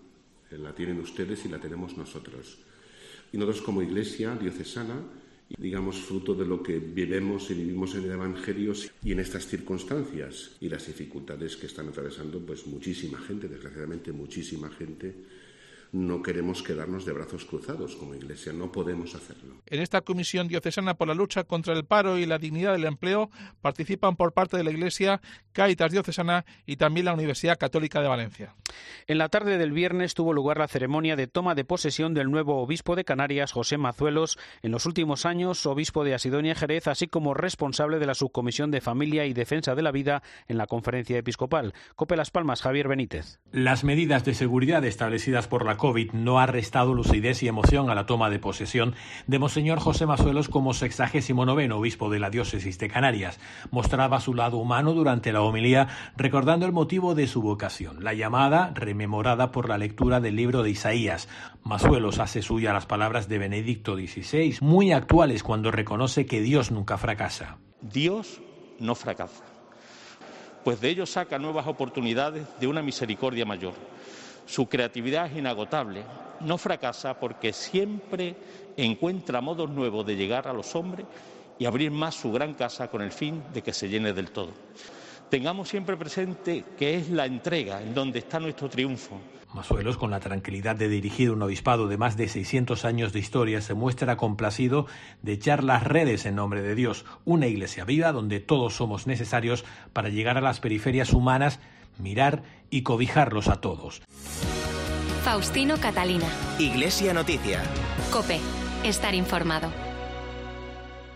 La 0.49 0.73
tienen 0.73 0.99
ustedes 0.99 1.45
y 1.45 1.49
la 1.49 1.59
tenemos 1.59 1.95
nosotros. 1.95 2.57
Y 3.31 3.37
nosotros 3.37 3.61
como 3.61 3.83
Iglesia 3.83 4.35
diocesana 4.35 4.95
digamos, 5.57 5.97
fruto 6.01 6.33
de 6.33 6.45
lo 6.45 6.61
que 6.61 6.79
vivemos 6.79 7.49
y 7.51 7.53
vivimos 7.53 7.95
en 7.95 8.05
el 8.05 8.11
Evangelio 8.11 8.73
y 9.03 9.11
en 9.11 9.19
estas 9.19 9.45
circunstancias 9.47 10.57
y 10.59 10.69
las 10.69 10.87
dificultades 10.87 11.55
que 11.55 11.67
están 11.67 11.89
atravesando 11.89 12.39
pues 12.39 12.65
muchísima 12.67 13.19
gente, 13.19 13.47
desgraciadamente 13.47 14.11
muchísima 14.11 14.69
gente 14.69 15.15
no 15.95 16.21
queremos 16.21 16.61
quedarnos 16.61 17.05
de 17.05 17.13
brazos 17.13 17.45
cruzados 17.45 17.95
como 17.95 18.15
Iglesia, 18.15 18.51
no 18.51 18.69
podemos 18.69 19.15
hacerlo. 19.15 19.55
En 19.65 19.79
esta 19.79 20.01
Comisión 20.01 20.49
Diocesana 20.49 20.95
por 20.95 21.07
la 21.07 21.13
Lucha 21.13 21.45
contra 21.45 21.73
el 21.73 21.85
Paro 21.85 22.17
y 22.17 22.25
la 22.25 22.37
Dignidad 22.37 22.73
del 22.73 22.83
Empleo 22.83 23.31
participan 23.61 24.17
por 24.17 24.33
parte 24.33 24.57
de 24.57 24.65
la 24.65 24.71
Iglesia 24.71 25.21
Cáritas 25.53 25.93
Diocesana 25.93 26.45
y 26.65 26.75
también 26.75 27.05
la 27.05 27.13
Universidad 27.13 27.57
Católica 27.57 28.01
de 28.01 28.09
Valencia. 28.09 28.55
En 29.07 29.17
la 29.17 29.29
tarde 29.29 29.57
del 29.57 29.71
viernes 29.71 30.15
tuvo 30.15 30.33
lugar 30.33 30.57
la 30.57 30.67
ceremonia 30.67 31.15
de 31.15 31.27
toma 31.27 31.55
de 31.55 31.63
posesión 31.63 32.13
del 32.13 32.29
nuevo 32.29 32.61
obispo 32.61 32.97
de 32.97 33.05
Canarias, 33.05 33.53
José 33.53 33.77
Mazuelos, 33.77 34.37
en 34.63 34.71
los 34.71 34.85
últimos 34.85 35.25
años 35.25 35.65
obispo 35.65 36.03
de 36.03 36.13
Asidonia 36.13 36.55
Jerez, 36.55 36.87
así 36.89 37.07
como 37.07 37.33
responsable 37.33 37.99
de 37.99 38.05
la 38.05 38.15
Subcomisión 38.15 38.69
de 38.69 38.81
Familia 38.81 39.25
y 39.25 39.33
Defensa 39.33 39.75
de 39.75 39.81
la 39.81 39.91
Vida 39.91 40.23
en 40.49 40.57
la 40.57 40.67
Conferencia 40.67 41.17
Episcopal. 41.17 41.73
Cope 41.95 42.17
Las 42.17 42.31
Palmas, 42.31 42.61
Javier 42.61 42.89
Benítez. 42.89 43.39
Las 43.53 43.85
medidas 43.85 44.25
de 44.25 44.33
seguridad 44.33 44.83
establecidas 44.83 45.47
por 45.47 45.63
la 45.63 45.77
COVID 45.85 46.13
no 46.13 46.39
ha 46.39 46.47
restado 46.47 46.95
lucidez 46.95 47.43
y 47.43 47.47
emoción 47.47 47.91
a 47.91 47.93
la 47.93 48.07
toma 48.07 48.31
de 48.31 48.39
posesión 48.39 48.95
de 49.27 49.37
Monseñor 49.37 49.79
José 49.79 50.07
Mazuelos 50.07 50.49
como 50.49 50.73
sexagésimo 50.73 51.45
noveno 51.45 51.77
obispo 51.77 52.09
de 52.09 52.17
la 52.17 52.31
diócesis 52.31 52.79
de 52.79 52.87
Canarias. 52.87 53.39
Mostraba 53.69 54.19
su 54.19 54.33
lado 54.33 54.57
humano 54.57 54.93
durante 54.93 55.31
la 55.31 55.43
homilía, 55.43 55.87
recordando 56.17 56.65
el 56.65 56.71
motivo 56.71 57.13
de 57.13 57.27
su 57.27 57.43
vocación, 57.43 58.03
la 58.03 58.15
llamada 58.15 58.71
rememorada 58.73 59.51
por 59.51 59.69
la 59.69 59.77
lectura 59.77 60.19
del 60.21 60.35
libro 60.35 60.63
de 60.63 60.71
Isaías. 60.71 61.29
Mazuelos 61.61 62.17
hace 62.17 62.41
suya 62.41 62.73
las 62.73 62.87
palabras 62.87 63.29
de 63.29 63.37
Benedicto 63.37 63.95
XVI, 63.95 64.57
muy 64.61 64.91
actuales 64.91 65.43
cuando 65.43 65.69
reconoce 65.69 66.25
que 66.25 66.41
Dios 66.41 66.71
nunca 66.71 66.97
fracasa. 66.97 67.59
Dios 67.79 68.41
no 68.79 68.95
fracasa, 68.95 69.43
pues 70.63 70.81
de 70.81 70.89
ello 70.89 71.05
saca 71.05 71.37
nuevas 71.37 71.67
oportunidades 71.67 72.47
de 72.59 72.65
una 72.65 72.81
misericordia 72.81 73.45
mayor 73.45 73.73
su 74.45 74.67
creatividad 74.67 75.27
es 75.27 75.37
inagotable. 75.37 76.03
No 76.41 76.57
fracasa 76.57 77.19
porque 77.19 77.53
siempre 77.53 78.35
encuentra 78.77 79.41
modos 79.41 79.69
nuevos 79.69 80.05
de 80.05 80.15
llegar 80.15 80.47
a 80.47 80.53
los 80.53 80.75
hombres 80.75 81.05
y 81.57 81.65
abrir 81.65 81.91
más 81.91 82.15
su 82.15 82.31
gran 82.31 82.53
casa 82.53 82.89
con 82.89 83.01
el 83.01 83.11
fin 83.11 83.43
de 83.53 83.61
que 83.61 83.73
se 83.73 83.89
llene 83.89 84.13
del 84.13 84.31
todo. 84.31 84.51
Tengamos 85.29 85.69
siempre 85.69 85.97
presente 85.97 86.63
que 86.77 86.95
es 86.95 87.09
la 87.09 87.25
entrega 87.25 87.81
en 87.81 87.93
donde 87.93 88.19
está 88.19 88.39
nuestro 88.39 88.69
triunfo. 88.69 89.19
Masuelos, 89.53 89.97
con 89.97 90.11
la 90.11 90.19
tranquilidad 90.19 90.75
de 90.75 90.89
dirigir 90.89 91.31
un 91.31 91.41
obispado 91.41 91.87
de 91.87 91.97
más 91.97 92.17
de 92.17 92.27
600 92.27 92.83
años 92.83 93.13
de 93.13 93.19
historia, 93.19 93.61
se 93.61 93.73
muestra 93.73 94.17
complacido 94.17 94.85
de 95.21 95.31
echar 95.31 95.63
las 95.63 95.83
redes 95.83 96.25
en 96.25 96.35
nombre 96.35 96.61
de 96.61 96.75
Dios, 96.75 97.05
una 97.23 97.47
iglesia 97.47 97.85
viva 97.85 98.11
donde 98.11 98.41
todos 98.41 98.75
somos 98.75 99.07
necesarios 99.07 99.63
para 99.93 100.09
llegar 100.09 100.37
a 100.37 100.41
las 100.41 100.59
periferias 100.59 101.13
humanas 101.13 101.61
mirar 101.97 102.43
y 102.69 102.83
cobijarlos 102.83 103.47
a 103.47 103.61
todos. 103.61 104.01
Faustino 105.23 105.77
Catalina. 105.77 106.27
Iglesia 106.59 107.13
Noticia. 107.13 107.61
Cope. 108.11 108.39
Estar 108.83 109.15
informado. 109.15 109.71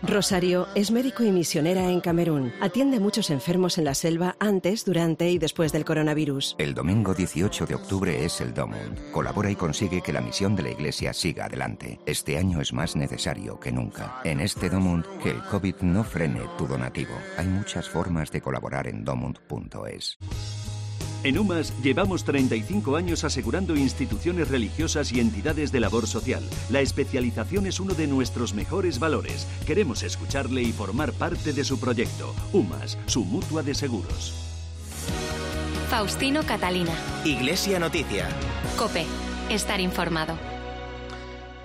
Rosario 0.02 0.66
es 0.74 0.90
médico 0.90 1.24
y 1.24 1.30
misionera 1.30 1.90
en 1.90 2.00
Camerún. 2.00 2.52
Atiende 2.60 2.96
a 2.96 3.00
muchos 3.00 3.28
enfermos 3.28 3.76
en 3.76 3.84
la 3.84 3.94
selva 3.94 4.34
antes, 4.40 4.86
durante 4.86 5.30
y 5.30 5.38
después 5.38 5.72
del 5.72 5.84
coronavirus. 5.84 6.56
El 6.58 6.74
domingo 6.74 7.12
18 7.12 7.66
de 7.66 7.74
octubre 7.74 8.24
es 8.24 8.40
el 8.40 8.54
Domund. 8.54 9.12
Colabora 9.12 9.50
y 9.50 9.56
consigue 9.56 10.00
que 10.00 10.12
la 10.12 10.22
misión 10.22 10.56
de 10.56 10.62
la 10.62 10.70
Iglesia 10.70 11.12
siga 11.12 11.44
adelante. 11.44 12.00
Este 12.06 12.38
año 12.38 12.62
es 12.62 12.72
más 12.72 12.96
necesario 12.96 13.60
que 13.60 13.72
nunca. 13.72 14.20
En 14.24 14.40
este 14.40 14.70
Domund, 14.70 15.04
que 15.22 15.30
el 15.30 15.42
COVID 15.44 15.76
no 15.82 16.02
frene 16.02 16.40
tu 16.56 16.66
donativo. 16.66 17.12
Hay 17.36 17.46
muchas 17.46 17.88
formas 17.88 18.32
de 18.32 18.40
colaborar 18.40 18.86
en 18.86 19.04
domund.es. 19.04 20.18
En 21.22 21.38
UMAS 21.38 21.74
llevamos 21.82 22.24
35 22.24 22.96
años 22.96 23.24
asegurando 23.24 23.76
instituciones 23.76 24.48
religiosas 24.48 25.12
y 25.12 25.20
entidades 25.20 25.70
de 25.70 25.80
labor 25.80 26.06
social. 26.06 26.42
La 26.70 26.80
especialización 26.80 27.66
es 27.66 27.78
uno 27.78 27.92
de 27.92 28.06
nuestros 28.06 28.54
mejores 28.54 28.98
valores. 28.98 29.46
Queremos 29.66 30.02
escucharle 30.02 30.62
y 30.62 30.72
formar 30.72 31.12
parte 31.12 31.52
de 31.52 31.64
su 31.64 31.78
proyecto. 31.78 32.34
UMAS, 32.52 32.96
su 33.06 33.24
mutua 33.24 33.62
de 33.62 33.74
seguros. 33.74 34.34
Faustino 35.90 36.42
Catalina. 36.44 36.92
Iglesia 37.24 37.78
Noticia. 37.78 38.28
Cope. 38.78 39.04
Estar 39.50 39.80
informado. 39.80 40.49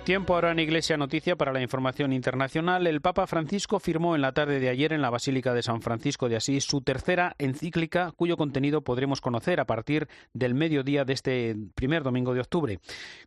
Tiempo 0.06 0.36
ahora 0.36 0.52
en 0.52 0.60
Iglesia 0.60 0.98
Noticia 0.98 1.36
para 1.36 1.52
la 1.52 1.64
información 1.64 2.14
internacional. 2.14 2.86
El 2.86 3.02
Papa 3.02 3.26
Francisco 3.26 3.80
firmó 3.80 4.14
en 4.14 4.22
la 4.22 4.34
tarde 4.34 4.60
de 4.60 4.70
ayer 4.70 4.94
en 4.94 5.02
la 5.02 5.10
Basílica 5.10 5.52
de 5.56 5.64
San 5.64 5.82
Francisco 5.82 6.30
de 6.30 6.36
Asís 6.36 6.64
su 6.64 6.82
tercera 6.82 7.36
encíclica, 7.40 8.12
cuyo 8.16 8.38
contenido 8.38 8.82
podremos 8.82 9.20
conocer 9.20 9.60
a 9.60 9.66
partir 9.66 10.08
del 10.32 10.54
mediodía 10.54 11.06
de 11.06 11.14
este 11.14 11.56
primer 11.74 12.04
domingo 12.04 12.36
de 12.36 12.42
octubre. 12.42 12.80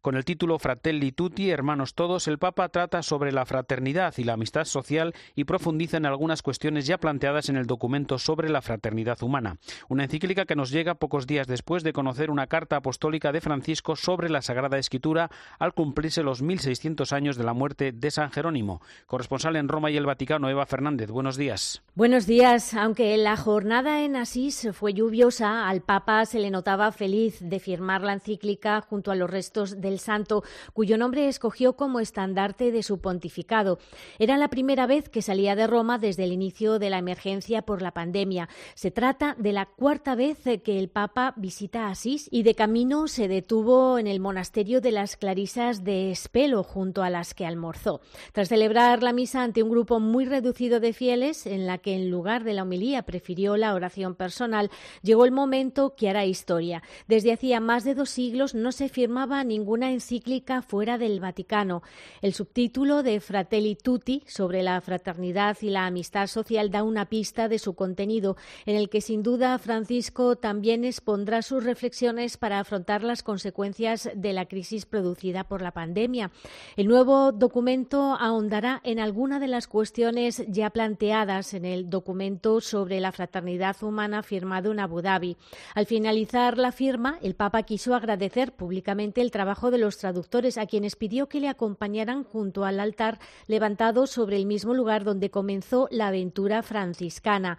Con 0.02 0.14
el 0.14 0.24
título 0.24 0.56
Fratelli 0.60 1.10
Tutti, 1.10 1.50
Hermanos 1.50 1.96
Todos, 1.96 2.28
el 2.28 2.38
Papa 2.38 2.68
trata 2.68 3.02
sobre 3.02 3.32
la 3.32 3.44
fraternidad 3.44 4.14
y 4.16 4.22
la 4.22 4.34
amistad 4.34 4.64
social 4.64 5.16
y 5.34 5.44
profundiza 5.44 5.96
en 5.96 6.06
algunas 6.06 6.42
cuestiones 6.42 6.86
ya 6.86 6.98
planteadas 6.98 7.48
en 7.48 7.56
el 7.56 7.66
documento 7.66 8.18
sobre 8.18 8.50
la 8.50 8.62
fraternidad 8.62 9.20
humana. 9.24 9.56
Una 9.88 10.04
encíclica 10.04 10.44
que 10.44 10.54
nos 10.54 10.70
llega 10.70 10.94
pocos 10.94 11.26
días 11.26 11.48
después 11.48 11.82
de 11.82 11.92
conocer 11.92 12.30
una 12.30 12.46
carta 12.46 12.76
apostólica 12.76 13.32
de 13.32 13.40
Francisco 13.40 13.96
sobre 13.96 14.30
la 14.30 14.42
Sagrada 14.42 14.78
Escritura 14.78 15.28
al 15.58 15.74
cumplirse 15.74 16.22
los 16.22 16.40
1600 16.40 16.67
600 16.68 17.14
años 17.14 17.38
de 17.38 17.44
la 17.44 17.54
muerte 17.54 17.92
de 17.92 18.10
San 18.10 18.30
Jerónimo. 18.30 18.82
Corresponsal 19.06 19.56
en 19.56 19.68
Roma 19.68 19.90
y 19.90 19.96
el 19.96 20.04
Vaticano, 20.04 20.50
Eva 20.50 20.66
Fernández. 20.66 21.10
Buenos 21.10 21.38
días. 21.38 21.82
Buenos 21.94 22.26
días. 22.26 22.74
Aunque 22.74 23.16
la 23.16 23.38
jornada 23.38 24.04
en 24.04 24.16
Asís 24.16 24.68
fue 24.74 24.92
lluviosa, 24.92 25.66
al 25.66 25.80
Papa 25.80 26.26
se 26.26 26.40
le 26.40 26.50
notaba 26.50 26.92
feliz 26.92 27.38
de 27.40 27.58
firmar 27.58 28.02
la 28.02 28.12
encíclica 28.12 28.82
junto 28.82 29.10
a 29.10 29.14
los 29.14 29.30
restos 29.30 29.80
del 29.80 29.98
santo, 29.98 30.44
cuyo 30.74 30.98
nombre 30.98 31.26
escogió 31.26 31.72
como 31.72 32.00
estandarte 32.00 32.70
de 32.70 32.82
su 32.82 33.00
pontificado. 33.00 33.78
Era 34.18 34.36
la 34.36 34.48
primera 34.48 34.86
vez 34.86 35.08
que 35.08 35.22
salía 35.22 35.56
de 35.56 35.66
Roma 35.66 35.96
desde 35.96 36.24
el 36.24 36.32
inicio 36.32 36.78
de 36.78 36.90
la 36.90 36.98
emergencia 36.98 37.62
por 37.62 37.80
la 37.80 37.92
pandemia. 37.92 38.50
Se 38.74 38.90
trata 38.90 39.34
de 39.38 39.54
la 39.54 39.64
cuarta 39.64 40.14
vez 40.14 40.40
que 40.62 40.78
el 40.78 40.90
Papa 40.90 41.32
visita 41.36 41.88
Asís 41.88 42.28
y 42.30 42.42
de 42.42 42.54
camino 42.54 43.08
se 43.08 43.26
detuvo 43.26 43.98
en 43.98 44.06
el 44.06 44.20
monasterio 44.20 44.82
de 44.82 44.92
las 44.92 45.16
Clarisas 45.16 45.82
de 45.82 46.10
Espelo 46.10 46.57
junto 46.62 47.02
a 47.02 47.10
las 47.10 47.34
que 47.34 47.46
almorzó. 47.46 48.00
Tras 48.32 48.48
celebrar 48.48 49.02
la 49.02 49.12
misa 49.12 49.42
ante 49.42 49.62
un 49.62 49.70
grupo 49.70 50.00
muy 50.00 50.24
reducido 50.24 50.80
de 50.80 50.92
fieles, 50.92 51.46
en 51.46 51.66
la 51.66 51.78
que 51.78 51.94
en 51.94 52.10
lugar 52.10 52.44
de 52.44 52.54
la 52.54 52.62
homilía 52.62 53.02
prefirió 53.02 53.56
la 53.56 53.74
oración 53.74 54.14
personal, 54.14 54.70
llegó 55.02 55.24
el 55.24 55.32
momento 55.32 55.94
que 55.96 56.08
hará 56.08 56.24
historia. 56.24 56.82
Desde 57.06 57.32
hacía 57.32 57.60
más 57.60 57.84
de 57.84 57.94
dos 57.94 58.10
siglos 58.10 58.54
no 58.54 58.72
se 58.72 58.88
firmaba 58.88 59.44
ninguna 59.44 59.92
encíclica 59.92 60.62
fuera 60.62 60.98
del 60.98 61.20
Vaticano. 61.20 61.82
El 62.22 62.34
subtítulo 62.34 63.02
de 63.02 63.20
Fratelli 63.20 63.76
Tutti 63.76 64.22
sobre 64.26 64.62
la 64.62 64.80
fraternidad 64.80 65.56
y 65.60 65.70
la 65.70 65.86
amistad 65.86 66.26
social 66.26 66.70
da 66.70 66.82
una 66.82 67.06
pista 67.06 67.48
de 67.48 67.58
su 67.58 67.74
contenido, 67.74 68.36
en 68.66 68.76
el 68.76 68.88
que 68.88 69.00
sin 69.00 69.22
duda 69.22 69.58
Francisco 69.58 70.36
también 70.36 70.84
expondrá 70.84 71.42
sus 71.42 71.64
reflexiones 71.64 72.36
para 72.36 72.60
afrontar 72.60 73.02
las 73.02 73.22
consecuencias 73.22 74.10
de 74.14 74.32
la 74.32 74.46
crisis 74.46 74.86
producida 74.86 75.44
por 75.44 75.62
la 75.62 75.72
pandemia. 75.72 76.30
El 76.76 76.88
nuevo 76.88 77.32
documento 77.32 78.16
ahondará 78.18 78.80
en 78.84 78.98
alguna 78.98 79.40
de 79.40 79.48
las 79.48 79.66
cuestiones 79.66 80.44
ya 80.48 80.70
planteadas 80.70 81.54
en 81.54 81.64
el 81.64 81.90
documento 81.90 82.60
sobre 82.60 83.00
la 83.00 83.12
fraternidad 83.12 83.76
humana 83.82 84.22
firmado 84.22 84.72
en 84.72 84.80
Abu 84.80 85.02
Dhabi. 85.02 85.36
Al 85.74 85.86
finalizar 85.86 86.58
la 86.58 86.72
firma, 86.72 87.18
el 87.22 87.34
Papa 87.34 87.62
quiso 87.62 87.94
agradecer 87.94 88.52
públicamente 88.52 89.20
el 89.20 89.30
trabajo 89.30 89.70
de 89.70 89.78
los 89.78 89.98
traductores, 89.98 90.58
a 90.58 90.66
quienes 90.66 90.96
pidió 90.96 91.28
que 91.28 91.40
le 91.40 91.48
acompañaran 91.48 92.24
junto 92.24 92.64
al 92.64 92.80
altar 92.80 93.18
levantado 93.46 94.06
sobre 94.06 94.36
el 94.36 94.46
mismo 94.46 94.74
lugar 94.74 95.04
donde 95.04 95.30
comenzó 95.30 95.88
la 95.90 96.08
aventura 96.08 96.62
franciscana. 96.62 97.58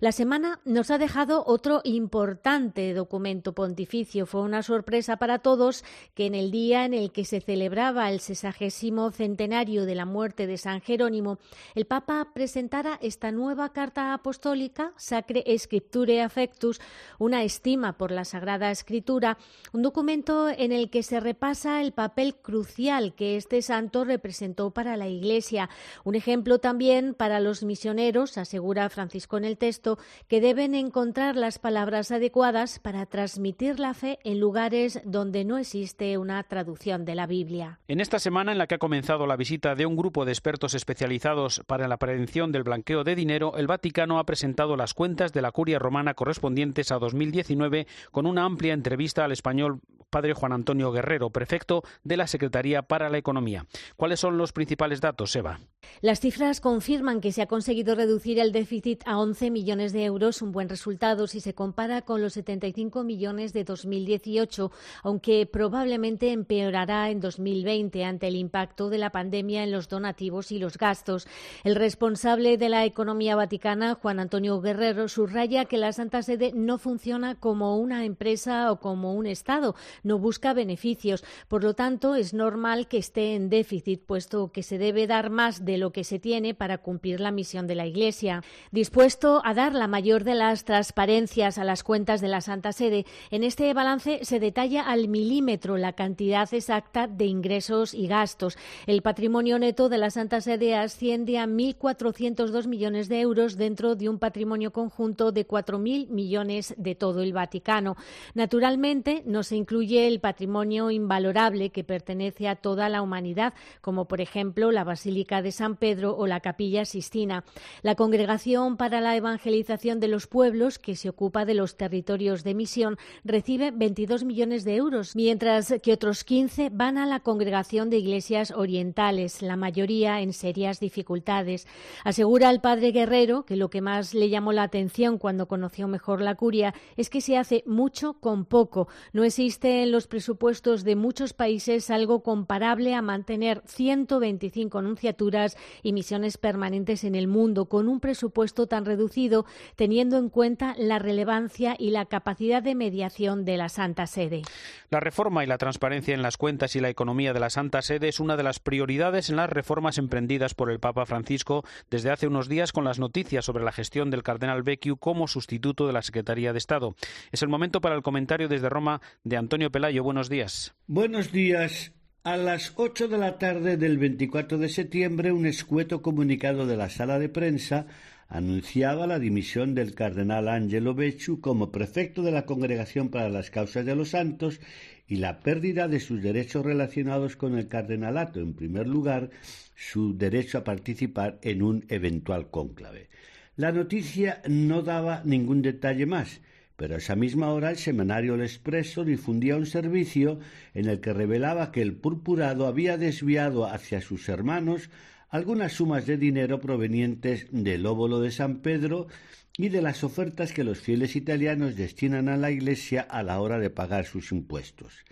La 0.00 0.12
semana 0.12 0.60
nos 0.64 0.90
ha 0.90 0.98
dejado 0.98 1.44
otro 1.46 1.80
importante 1.84 2.92
documento 2.94 3.52
pontificio. 3.52 4.26
Fue 4.26 4.42
una 4.42 4.62
sorpresa 4.62 5.16
para 5.16 5.38
todos 5.38 5.84
que 6.14 6.26
en 6.26 6.34
el 6.34 6.50
día 6.50 6.84
en 6.84 6.94
el 6.94 7.12
que 7.12 7.24
se 7.24 7.40
celebraba 7.40 8.10
el 8.10 8.20
sesagésimo 8.24 9.10
centenario 9.10 9.84
de 9.84 9.94
la 9.94 10.06
muerte 10.06 10.46
de 10.46 10.58
San 10.58 10.80
Jerónimo, 10.80 11.38
el 11.74 11.84
Papa 11.84 12.28
presentara 12.34 12.98
esta 13.00 13.30
nueva 13.30 13.72
carta 13.72 14.12
apostólica, 14.14 14.92
Sacre 14.96 15.44
Scripture 15.58 16.22
Affectus, 16.22 16.80
una 17.18 17.44
estima 17.44 17.96
por 17.96 18.10
la 18.10 18.24
Sagrada 18.24 18.70
Escritura, 18.70 19.38
un 19.72 19.82
documento 19.82 20.48
en 20.48 20.72
el 20.72 20.90
que 20.90 21.02
se 21.02 21.20
repasa 21.20 21.82
el 21.82 21.92
papel 21.92 22.34
crucial 22.34 23.14
que 23.14 23.36
este 23.36 23.62
santo 23.62 24.04
representó 24.04 24.70
para 24.70 24.96
la 24.96 25.08
Iglesia. 25.08 25.68
Un 26.04 26.14
ejemplo 26.14 26.58
también 26.58 27.14
para 27.14 27.40
los 27.40 27.62
misioneros, 27.62 28.38
asegura 28.38 28.88
Francisco 28.88 29.36
en 29.36 29.44
el 29.44 29.58
texto, 29.58 29.98
que 30.28 30.40
deben 30.40 30.74
encontrar 30.74 31.36
las 31.36 31.58
palabras 31.58 32.10
adecuadas 32.10 32.78
para 32.78 33.06
transmitir 33.06 33.78
la 33.78 33.94
fe 33.94 34.18
en 34.24 34.40
lugares 34.40 35.00
donde 35.04 35.44
no 35.44 35.58
existe 35.58 36.16
una 36.18 36.42
traducción 36.42 37.04
de 37.04 37.14
la 37.14 37.26
Biblia. 37.26 37.80
En 37.88 38.00
esta 38.00 38.13
semana 38.18 38.52
en 38.52 38.58
la 38.58 38.66
que 38.66 38.76
ha 38.76 38.78
comenzado 38.78 39.26
la 39.26 39.36
visita 39.36 39.74
de 39.74 39.86
un 39.86 39.96
grupo 39.96 40.24
de 40.24 40.32
expertos 40.32 40.74
especializados 40.74 41.62
para 41.66 41.88
la 41.88 41.96
prevención 41.96 42.52
del 42.52 42.62
blanqueo 42.62 43.04
de 43.04 43.14
dinero, 43.14 43.56
el 43.56 43.66
Vaticano 43.66 44.18
ha 44.18 44.26
presentado 44.26 44.76
las 44.76 44.94
cuentas 44.94 45.32
de 45.32 45.42
la 45.42 45.52
curia 45.52 45.78
romana 45.78 46.14
correspondientes 46.14 46.92
a 46.92 46.98
2019 46.98 47.86
con 48.10 48.26
una 48.26 48.44
amplia 48.44 48.74
entrevista 48.74 49.24
al 49.24 49.32
español 49.32 49.80
padre 50.14 50.32
Juan 50.32 50.52
Antonio 50.52 50.92
Guerrero, 50.92 51.30
prefecto 51.30 51.82
de 52.04 52.16
la 52.16 52.28
Secretaría 52.28 52.82
para 52.82 53.10
la 53.10 53.18
Economía. 53.18 53.66
¿Cuáles 53.96 54.20
son 54.20 54.38
los 54.38 54.52
principales 54.52 55.00
datos, 55.00 55.34
Eva? 55.34 55.58
Las 56.00 56.20
cifras 56.20 56.60
confirman 56.60 57.20
que 57.20 57.32
se 57.32 57.42
ha 57.42 57.46
conseguido 57.46 57.96
reducir 57.96 58.38
el 58.38 58.52
déficit 58.52 59.02
a 59.06 59.18
11 59.18 59.50
millones 59.50 59.92
de 59.92 60.04
euros, 60.04 60.40
un 60.40 60.52
buen 60.52 60.68
resultado 60.68 61.26
si 61.26 61.40
se 61.40 61.54
compara 61.54 62.02
con 62.02 62.22
los 62.22 62.34
75 62.34 63.02
millones 63.02 63.52
de 63.52 63.64
2018, 63.64 64.70
aunque 65.02 65.46
probablemente 65.46 66.30
empeorará 66.30 67.10
en 67.10 67.20
2020 67.20 68.04
ante 68.04 68.28
el 68.28 68.36
impacto 68.36 68.90
de 68.90 68.98
la 68.98 69.10
pandemia 69.10 69.64
en 69.64 69.72
los 69.72 69.88
donativos 69.88 70.52
y 70.52 70.60
los 70.60 70.78
gastos. 70.78 71.26
El 71.64 71.74
responsable 71.74 72.56
de 72.56 72.68
la 72.68 72.84
economía 72.84 73.34
vaticana, 73.34 73.94
Juan 73.94 74.20
Antonio 74.20 74.60
Guerrero, 74.60 75.08
subraya 75.08 75.64
que 75.64 75.78
la 75.78 75.92
Santa 75.92 76.22
Sede 76.22 76.52
no 76.54 76.78
funciona 76.78 77.34
como 77.34 77.78
una 77.78 78.04
empresa 78.04 78.70
o 78.70 78.78
como 78.78 79.14
un 79.14 79.26
Estado, 79.26 79.74
no 80.04 80.18
busca 80.18 80.52
beneficios. 80.52 81.24
Por 81.48 81.64
lo 81.64 81.74
tanto, 81.74 82.14
es 82.14 82.34
normal 82.34 82.86
que 82.86 82.98
esté 82.98 83.34
en 83.34 83.50
déficit, 83.50 84.04
puesto 84.04 84.52
que 84.52 84.62
se 84.62 84.78
debe 84.78 85.06
dar 85.06 85.30
más 85.30 85.64
de 85.64 85.78
lo 85.78 85.92
que 85.92 86.04
se 86.04 86.18
tiene 86.18 86.54
para 86.54 86.78
cumplir 86.78 87.20
la 87.20 87.32
misión 87.32 87.66
de 87.66 87.74
la 87.74 87.86
Iglesia. 87.86 88.44
Dispuesto 88.70 89.42
a 89.44 89.54
dar 89.54 89.74
la 89.74 89.88
mayor 89.88 90.24
de 90.24 90.34
las 90.34 90.64
transparencias 90.64 91.58
a 91.58 91.64
las 91.64 91.82
cuentas 91.82 92.20
de 92.20 92.28
la 92.28 92.40
Santa 92.40 92.72
Sede, 92.72 93.06
en 93.30 93.42
este 93.42 93.72
balance 93.74 94.20
se 94.22 94.38
detalla 94.38 94.82
al 94.82 95.08
milímetro 95.08 95.76
la 95.76 95.94
cantidad 95.94 96.52
exacta 96.52 97.06
de 97.06 97.26
ingresos 97.26 97.94
y 97.94 98.06
gastos. 98.06 98.56
El 98.86 99.02
patrimonio 99.02 99.58
neto 99.58 99.88
de 99.88 99.98
la 99.98 100.10
Santa 100.10 100.40
Sede 100.40 100.76
asciende 100.76 101.38
a 101.38 101.46
1.402 101.46 102.66
millones 102.66 103.08
de 103.08 103.20
euros 103.20 103.56
dentro 103.56 103.96
de 103.96 104.08
un 104.08 104.18
patrimonio 104.18 104.72
conjunto 104.72 105.32
de 105.32 105.46
4.000 105.46 106.08
millones 106.08 106.74
de 106.76 106.94
todo 106.94 107.22
el 107.22 107.32
Vaticano. 107.32 107.96
Naturalmente, 108.34 109.22
no 109.26 109.42
se 109.42 109.56
incluye 109.56 109.93
el 109.98 110.20
patrimonio 110.20 110.90
invalorable 110.90 111.70
que 111.70 111.84
pertenece 111.84 112.48
a 112.48 112.56
toda 112.56 112.88
la 112.88 113.02
humanidad, 113.02 113.54
como 113.80 114.06
por 114.06 114.20
ejemplo 114.20 114.70
la 114.70 114.84
Basílica 114.84 115.42
de 115.42 115.52
San 115.52 115.76
Pedro 115.76 116.16
o 116.16 116.26
la 116.26 116.40
Capilla 116.40 116.84
Sistina. 116.84 117.44
La 117.82 117.94
Congregación 117.94 118.76
para 118.76 119.00
la 119.00 119.16
Evangelización 119.16 120.00
de 120.00 120.08
los 120.08 120.26
Pueblos, 120.26 120.78
que 120.78 120.96
se 120.96 121.08
ocupa 121.08 121.44
de 121.44 121.54
los 121.54 121.76
territorios 121.76 122.44
de 122.44 122.54
misión, 122.54 122.96
recibe 123.24 123.70
22 123.70 124.24
millones 124.24 124.64
de 124.64 124.76
euros, 124.76 125.14
mientras 125.16 125.74
que 125.82 125.92
otros 125.92 126.24
15 126.24 126.70
van 126.70 126.98
a 126.98 127.06
la 127.06 127.20
Congregación 127.20 127.90
de 127.90 127.98
Iglesias 127.98 128.50
Orientales, 128.50 129.42
la 129.42 129.56
mayoría 129.56 130.20
en 130.20 130.32
serias 130.32 130.80
dificultades. 130.80 131.66
Asegura 132.04 132.50
el 132.50 132.60
padre 132.60 132.92
Guerrero 132.92 133.44
que 133.44 133.56
lo 133.56 133.70
que 133.70 133.80
más 133.80 134.14
le 134.14 134.28
llamó 134.28 134.52
la 134.52 134.62
atención 134.62 135.18
cuando 135.18 135.46
conoció 135.46 135.88
mejor 135.88 136.20
la 136.20 136.34
curia 136.34 136.74
es 136.96 137.10
que 137.10 137.20
se 137.20 137.36
hace 137.36 137.62
mucho 137.66 138.14
con 138.14 138.44
poco. 138.44 138.88
No 139.12 139.24
existe 139.24 139.83
en 139.84 139.92
los 139.92 140.06
presupuestos 140.06 140.82
de 140.82 140.96
muchos 140.96 141.34
países 141.34 141.90
algo 141.90 142.22
comparable 142.22 142.94
a 142.94 143.02
mantener 143.02 143.62
125 143.66 144.78
anunciaturas 144.78 145.56
y 145.82 145.92
misiones 145.92 146.38
permanentes 146.38 147.04
en 147.04 147.14
el 147.14 147.28
mundo 147.28 147.66
con 147.66 147.86
un 147.88 148.00
presupuesto 148.00 148.66
tan 148.66 148.86
reducido, 148.86 149.44
teniendo 149.76 150.16
en 150.16 150.30
cuenta 150.30 150.74
la 150.78 150.98
relevancia 150.98 151.76
y 151.78 151.90
la 151.90 152.06
capacidad 152.06 152.62
de 152.62 152.74
mediación 152.74 153.44
de 153.44 153.58
la 153.58 153.68
Santa 153.68 154.06
Sede. 154.06 154.42
La 154.88 155.00
reforma 155.00 155.44
y 155.44 155.46
la 155.46 155.58
transparencia 155.58 156.14
en 156.14 156.22
las 156.22 156.38
cuentas 156.38 156.74
y 156.76 156.80
la 156.80 156.88
economía 156.88 157.34
de 157.34 157.40
la 157.40 157.50
Santa 157.50 157.82
Sede 157.82 158.08
es 158.08 158.20
una 158.20 158.36
de 158.36 158.42
las 158.42 158.60
prioridades 158.60 159.28
en 159.28 159.36
las 159.36 159.50
reformas 159.50 159.98
emprendidas 159.98 160.54
por 160.54 160.70
el 160.70 160.80
Papa 160.80 161.04
Francisco 161.04 161.62
desde 161.90 162.10
hace 162.10 162.26
unos 162.26 162.48
días 162.48 162.72
con 162.72 162.84
las 162.84 162.98
noticias 162.98 163.44
sobre 163.44 163.64
la 163.64 163.72
gestión 163.72 164.10
del 164.10 164.22
cardenal 164.22 164.62
Becciu 164.62 164.96
como 164.96 165.28
sustituto 165.28 165.86
de 165.86 165.92
la 165.92 166.02
Secretaría 166.02 166.52
de 166.52 166.58
Estado. 166.58 166.94
Es 167.32 167.42
el 167.42 167.48
momento 167.48 167.82
para 167.82 167.94
el 167.94 168.02
comentario 168.02 168.48
desde 168.48 168.70
Roma 168.70 169.02
de 169.24 169.36
Antonio 169.36 169.63
Pelayo, 169.70 170.02
buenos 170.02 170.28
días. 170.28 170.74
Buenos 170.86 171.32
días. 171.32 171.92
A 172.22 172.36
las 172.36 172.72
8 172.76 173.08
de 173.08 173.18
la 173.18 173.38
tarde 173.38 173.76
del 173.76 173.98
24 173.98 174.56
de 174.56 174.68
septiembre, 174.68 175.32
un 175.32 175.44
escueto 175.44 176.00
comunicado 176.00 176.66
de 176.66 176.76
la 176.76 176.88
sala 176.88 177.18
de 177.18 177.28
prensa 177.28 177.86
anunciaba 178.28 179.06
la 179.06 179.18
dimisión 179.18 179.74
del 179.74 179.94
cardenal 179.94 180.48
Angelo 180.48 180.94
Becciu 180.94 181.40
como 181.40 181.70
prefecto 181.70 182.22
de 182.22 182.32
la 182.32 182.46
Congregación 182.46 183.10
para 183.10 183.28
las 183.28 183.50
Causas 183.50 183.84
de 183.84 183.94
los 183.94 184.10
Santos 184.10 184.60
y 185.06 185.16
la 185.16 185.40
pérdida 185.40 185.86
de 185.86 186.00
sus 186.00 186.22
derechos 186.22 186.64
relacionados 186.64 187.36
con 187.36 187.58
el 187.58 187.68
cardenalato, 187.68 188.40
en 188.40 188.54
primer 188.54 188.88
lugar, 188.88 189.30
su 189.76 190.16
derecho 190.16 190.58
a 190.58 190.64
participar 190.64 191.38
en 191.42 191.62
un 191.62 191.84
eventual 191.88 192.50
cónclave. 192.50 193.08
La 193.56 193.70
noticia 193.70 194.40
no 194.48 194.82
daba 194.82 195.22
ningún 195.24 195.62
detalle 195.62 196.06
más, 196.06 196.40
pero 196.76 196.94
a 196.94 196.98
esa 196.98 197.14
misma 197.14 197.50
hora 197.52 197.70
el 197.70 197.76
semanario 197.76 198.34
El 198.34 198.42
Expreso 198.42 199.04
difundía 199.04 199.56
un 199.56 199.66
servicio 199.66 200.40
en 200.74 200.88
el 200.88 201.00
que 201.00 201.12
revelaba 201.12 201.70
que 201.70 201.82
el 201.82 201.94
purpurado 201.94 202.66
había 202.66 202.98
desviado 202.98 203.66
hacia 203.66 204.00
sus 204.00 204.28
hermanos 204.28 204.90
algunas 205.30 205.72
sumas 205.72 206.06
de 206.06 206.16
dinero 206.16 206.60
provenientes 206.60 207.46
del 207.50 207.86
óvulo 207.86 208.20
de 208.20 208.30
San 208.30 208.58
Pedro 208.58 209.08
y 209.56 209.68
de 209.68 209.82
las 209.82 210.02
ofertas 210.02 210.52
que 210.52 210.64
los 210.64 210.80
fieles 210.80 211.16
italianos 211.16 211.76
destinan 211.76 212.28
a 212.28 212.36
la 212.36 212.50
Iglesia 212.50 213.02
a 213.02 213.22
la 213.22 213.40
hora 213.40 213.58
de 213.58 213.70
pagar 213.70 214.04
sus 214.04 214.32
impuestos. 214.32 215.04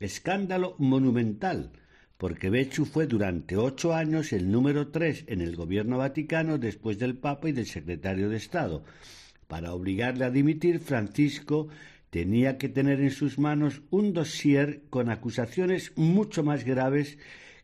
Escándalo 0.00 0.74
monumental, 0.78 1.70
porque 2.18 2.50
Becciu 2.50 2.84
fue 2.84 3.06
durante 3.06 3.56
ocho 3.56 3.94
años 3.94 4.32
el 4.32 4.50
número 4.50 4.88
tres 4.88 5.24
en 5.28 5.40
el 5.40 5.54
gobierno 5.54 5.98
vaticano 5.98 6.58
después 6.58 6.98
del 6.98 7.16
Papa 7.16 7.48
y 7.48 7.52
del 7.52 7.66
secretario 7.66 8.28
de 8.28 8.36
Estado, 8.36 8.84
para 9.48 9.72
obligarle 9.72 10.24
a 10.24 10.30
dimitir, 10.30 10.80
Francisco 10.80 11.68
tenía 12.10 12.58
que 12.58 12.68
tener 12.68 13.00
en 13.00 13.10
sus 13.10 13.38
manos 13.38 13.82
un 13.90 14.12
dossier 14.12 14.82
con 14.90 15.10
acusaciones 15.10 15.92
mucho 15.96 16.42
más 16.42 16.64
graves 16.64 17.18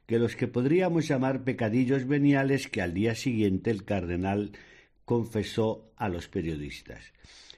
que 0.06 0.18
los 0.18 0.36
que 0.36 0.48
podríamos 0.48 1.08
llamar 1.08 1.44
pecadillos 1.44 2.06
veniales 2.06 2.68
que 2.68 2.82
al 2.82 2.92
día 2.92 3.14
siguiente 3.14 3.70
el 3.70 3.84
cardenal 3.84 4.52
confesó 5.04 5.92
a 5.96 6.08
los 6.08 6.28
periodistas. 6.28 7.12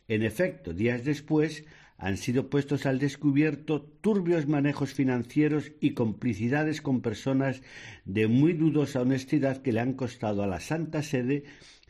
En 0.08 0.22
efecto, 0.22 0.72
días 0.72 1.04
después 1.04 1.64
han 1.96 2.16
sido 2.16 2.50
puestos 2.50 2.86
al 2.86 2.98
descubierto 2.98 3.82
turbios 3.82 4.46
manejos 4.46 4.92
financieros 4.92 5.72
y 5.80 5.94
complicidades 5.94 6.82
con 6.82 7.00
personas 7.00 7.62
de 8.04 8.26
muy 8.26 8.52
dudosa 8.52 9.00
honestidad 9.00 9.62
que 9.62 9.72
le 9.72 9.80
han 9.80 9.94
costado 9.94 10.42
a 10.42 10.46
la 10.46 10.60
Santa 10.60 11.02
Sede 11.02 11.44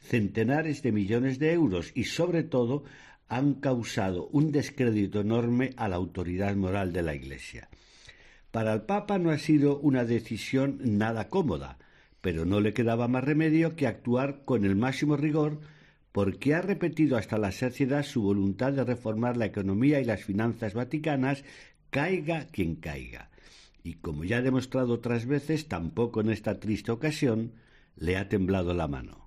centenares 0.05 0.83
de 0.83 0.93
millones 0.93 1.38
de 1.38 1.53
euros 1.53 1.93
y, 1.95 2.05
sobre 2.05 2.43
todo, 2.43 2.85
han 3.29 3.55
causado 3.55 4.29
un 4.29 4.53
descrédito 4.53 5.21
enorme 5.21 5.71
a 5.77 5.88
la 5.88 5.97
autoridad 5.97 6.55
moral 6.57 6.93
de 6.93 7.03
la 7.03 7.14
Iglesia. 7.14 7.69
Para 8.51 8.73
el 8.73 8.83
Papa 8.83 9.19
no 9.19 9.31
ha 9.31 9.38
sido 9.38 9.79
una 9.79 10.05
decisión 10.05 10.79
nada 10.85 11.29
cómoda, 11.29 11.79
pero 12.21 12.45
no 12.45 12.61
le 12.61 12.73
quedaba 12.73 13.09
más 13.09 13.25
remedio 13.25 13.77
que 13.77 13.87
actuar 13.87 14.45
con 14.45 14.64
el 14.64 14.77
máximo 14.77 15.17
rigor 15.17 15.61
porque 16.12 16.55
ha 16.55 16.62
repetido 16.62 17.17
hasta 17.17 17.38
la 17.38 17.51
saciedad 17.51 18.05
su 18.05 18.23
voluntad 18.23 18.73
de 18.73 18.85
reformar 18.85 19.37
la 19.37 19.47
economía 19.47 20.01
y 20.01 20.05
las 20.05 20.23
finanzas 20.23 20.73
vaticanas, 20.73 21.43
caiga 21.90 22.47
quien 22.47 22.77
caiga. 22.77 23.31
y 23.83 23.95
como 23.95 24.25
ya 24.25 24.38
ha 24.38 24.43
demostrado 24.43 24.95
otras 24.95 25.27
veces, 25.27 25.69
tampoco 25.69 26.23
en 26.23 26.31
esta 26.31 26.59
triste 26.59 26.90
ocasión 26.90 27.53
le 27.97 28.17
ha 28.17 28.29
temblado 28.29 28.73
la 28.73 28.88
mano. 28.88 29.23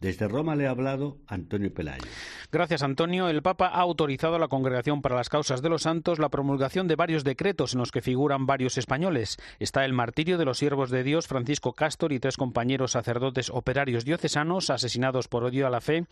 Desde 0.00 0.28
Roma 0.28 0.56
le 0.56 0.66
ha 0.66 0.70
hablado 0.70 1.16
Antonio 1.26 1.72
Pelayo. 1.72 2.04
Gracias, 2.52 2.82
Antonio. 2.82 3.30
El 3.30 3.42
Papa 3.42 3.68
ha 3.68 3.80
autorizado 3.80 4.34
a 4.34 4.38
la 4.38 4.48
Congregación 4.48 5.00
para 5.00 5.16
las 5.16 5.30
Causas 5.30 5.62
de 5.62 5.70
los 5.70 5.82
Santos 5.82 6.18
la 6.18 6.28
promulgación 6.28 6.86
de 6.86 6.96
varios 6.96 7.24
decretos 7.24 7.72
en 7.72 7.80
los 7.80 7.92
que 7.92 8.02
figuran 8.02 8.44
varios 8.44 8.76
españoles. 8.76 9.38
Está 9.58 9.86
el 9.86 9.94
martirio 9.94 10.36
de 10.36 10.44
los 10.44 10.58
siervos 10.58 10.90
de 10.90 11.02
Dios 11.02 11.26
Francisco 11.26 11.72
Castor 11.72 12.12
y 12.12 12.20
tres 12.20 12.36
compañeros 12.36 12.92
sacerdotes 12.92 13.48
operarios 13.48 14.04
diocesanos 14.04 14.68
asesinados 14.68 15.28
por 15.28 15.44
odio 15.44 15.66
a 15.66 15.70
la 15.70 15.80
fe, 15.80 16.04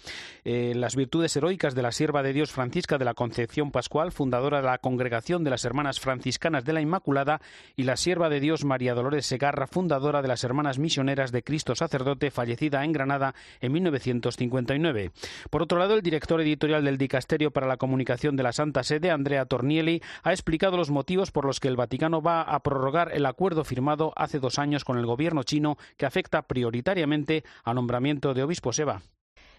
eh, 0.44 0.72
las 0.74 0.96
virtudes 0.96 1.36
heroicas 1.36 1.74
de 1.74 1.82
la 1.82 1.92
sierva 1.92 2.22
de 2.22 2.32
Dios 2.32 2.52
Francisca 2.52 2.96
de 2.96 3.04
la 3.04 3.14
Concepción 3.14 3.70
Pascual, 3.70 4.12
fundadora 4.12 4.62
de 4.62 4.66
la 4.66 4.78
Congregación 4.78 5.44
de 5.44 5.50
las 5.50 5.66
Hermanas 5.66 6.00
Franciscanas 6.00 6.64
de 6.64 6.72
la 6.72 6.80
Inmaculada, 6.80 7.42
y 7.76 7.82
la 7.82 7.96
sierva 7.96 8.30
de 8.30 8.40
Dios 8.40 8.64
María 8.64 8.94
Dolores 8.94 9.26
Segarra, 9.26 9.66
fundadora 9.66 10.22
de 10.22 10.28
las 10.28 10.42
Hermanas 10.42 10.78
Misioneras 10.78 11.32
de 11.32 11.42
Cristo 11.42 11.74
Sacerdote, 11.74 12.30
fallecida 12.30 12.82
en 12.82 12.92
Granada 12.92 13.34
en 13.60 13.73
1959. 13.74 15.10
Por 15.50 15.62
otro 15.62 15.78
lado, 15.78 15.94
el 15.94 16.02
director 16.02 16.40
editorial 16.40 16.84
del 16.84 16.96
Dicasterio 16.96 17.50
para 17.50 17.66
la 17.66 17.76
Comunicación 17.76 18.36
de 18.36 18.42
la 18.42 18.52
Santa 18.52 18.82
Sede, 18.82 19.10
Andrea 19.10 19.44
Tornielli, 19.44 20.00
ha 20.22 20.32
explicado 20.32 20.78
los 20.78 20.90
motivos 20.90 21.30
por 21.30 21.44
los 21.44 21.60
que 21.60 21.68
el 21.68 21.76
Vaticano 21.76 22.22
va 22.22 22.40
a 22.40 22.62
prorrogar 22.62 23.10
el 23.12 23.26
acuerdo 23.26 23.64
firmado 23.64 24.12
hace 24.16 24.38
dos 24.38 24.58
años 24.58 24.84
con 24.84 24.98
el 24.98 25.06
gobierno 25.06 25.42
chino 25.42 25.76
que 25.96 26.06
afecta 26.06 26.42
prioritariamente 26.42 27.44
al 27.64 27.74
nombramiento 27.74 28.32
de 28.32 28.42
obispo 28.42 28.72
Seba. 28.72 29.02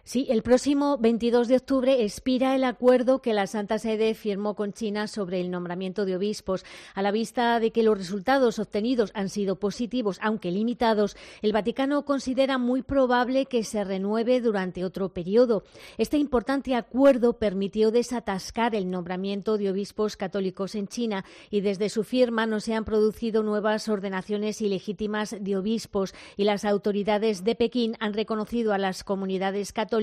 Sí, 0.07 0.27
el 0.29 0.43
próximo 0.43 0.99
22 0.99 1.47
de 1.47 1.55
octubre 1.55 2.03
expira 2.03 2.55
el 2.55 2.63
acuerdo 2.63 3.23
que 3.23 3.33
la 3.33 3.47
Santa 3.47 3.79
Sede 3.79 4.13
firmó 4.13 4.53
con 4.55 4.71
China 4.71 5.07
sobre 5.07 5.41
el 5.41 5.49
nombramiento 5.49 6.05
de 6.05 6.15
obispos. 6.15 6.63
A 6.93 7.01
la 7.01 7.09
vista 7.09 7.59
de 7.59 7.71
que 7.71 7.81
los 7.81 7.97
resultados 7.97 8.59
obtenidos 8.59 9.09
han 9.15 9.29
sido 9.29 9.55
positivos, 9.55 10.19
aunque 10.21 10.51
limitados, 10.51 11.17
el 11.41 11.53
Vaticano 11.53 12.05
considera 12.05 12.59
muy 12.59 12.83
probable 12.83 13.47
que 13.47 13.63
se 13.63 13.83
renueve 13.83 14.41
durante 14.41 14.85
otro 14.85 15.09
periodo. 15.09 15.63
Este 15.97 16.19
importante 16.19 16.75
acuerdo 16.75 17.39
permitió 17.39 17.89
desatascar 17.89 18.75
el 18.75 18.91
nombramiento 18.91 19.57
de 19.57 19.71
obispos 19.71 20.17
católicos 20.17 20.75
en 20.75 20.87
China 20.87 21.25
y 21.49 21.61
desde 21.61 21.89
su 21.89 22.03
firma 22.03 22.45
no 22.45 22.59
se 22.59 22.75
han 22.75 22.85
producido 22.85 23.41
nuevas 23.41 23.89
ordenaciones 23.89 24.61
ilegítimas 24.61 25.35
de 25.39 25.57
obispos 25.57 26.13
y 26.37 26.43
las 26.43 26.63
autoridades 26.63 27.43
de 27.43 27.55
Pekín 27.55 27.97
han 27.99 28.13
reconocido 28.13 28.71
a 28.71 28.77
las 28.77 29.03
comunidades 29.03 29.73
católicas 29.73 29.94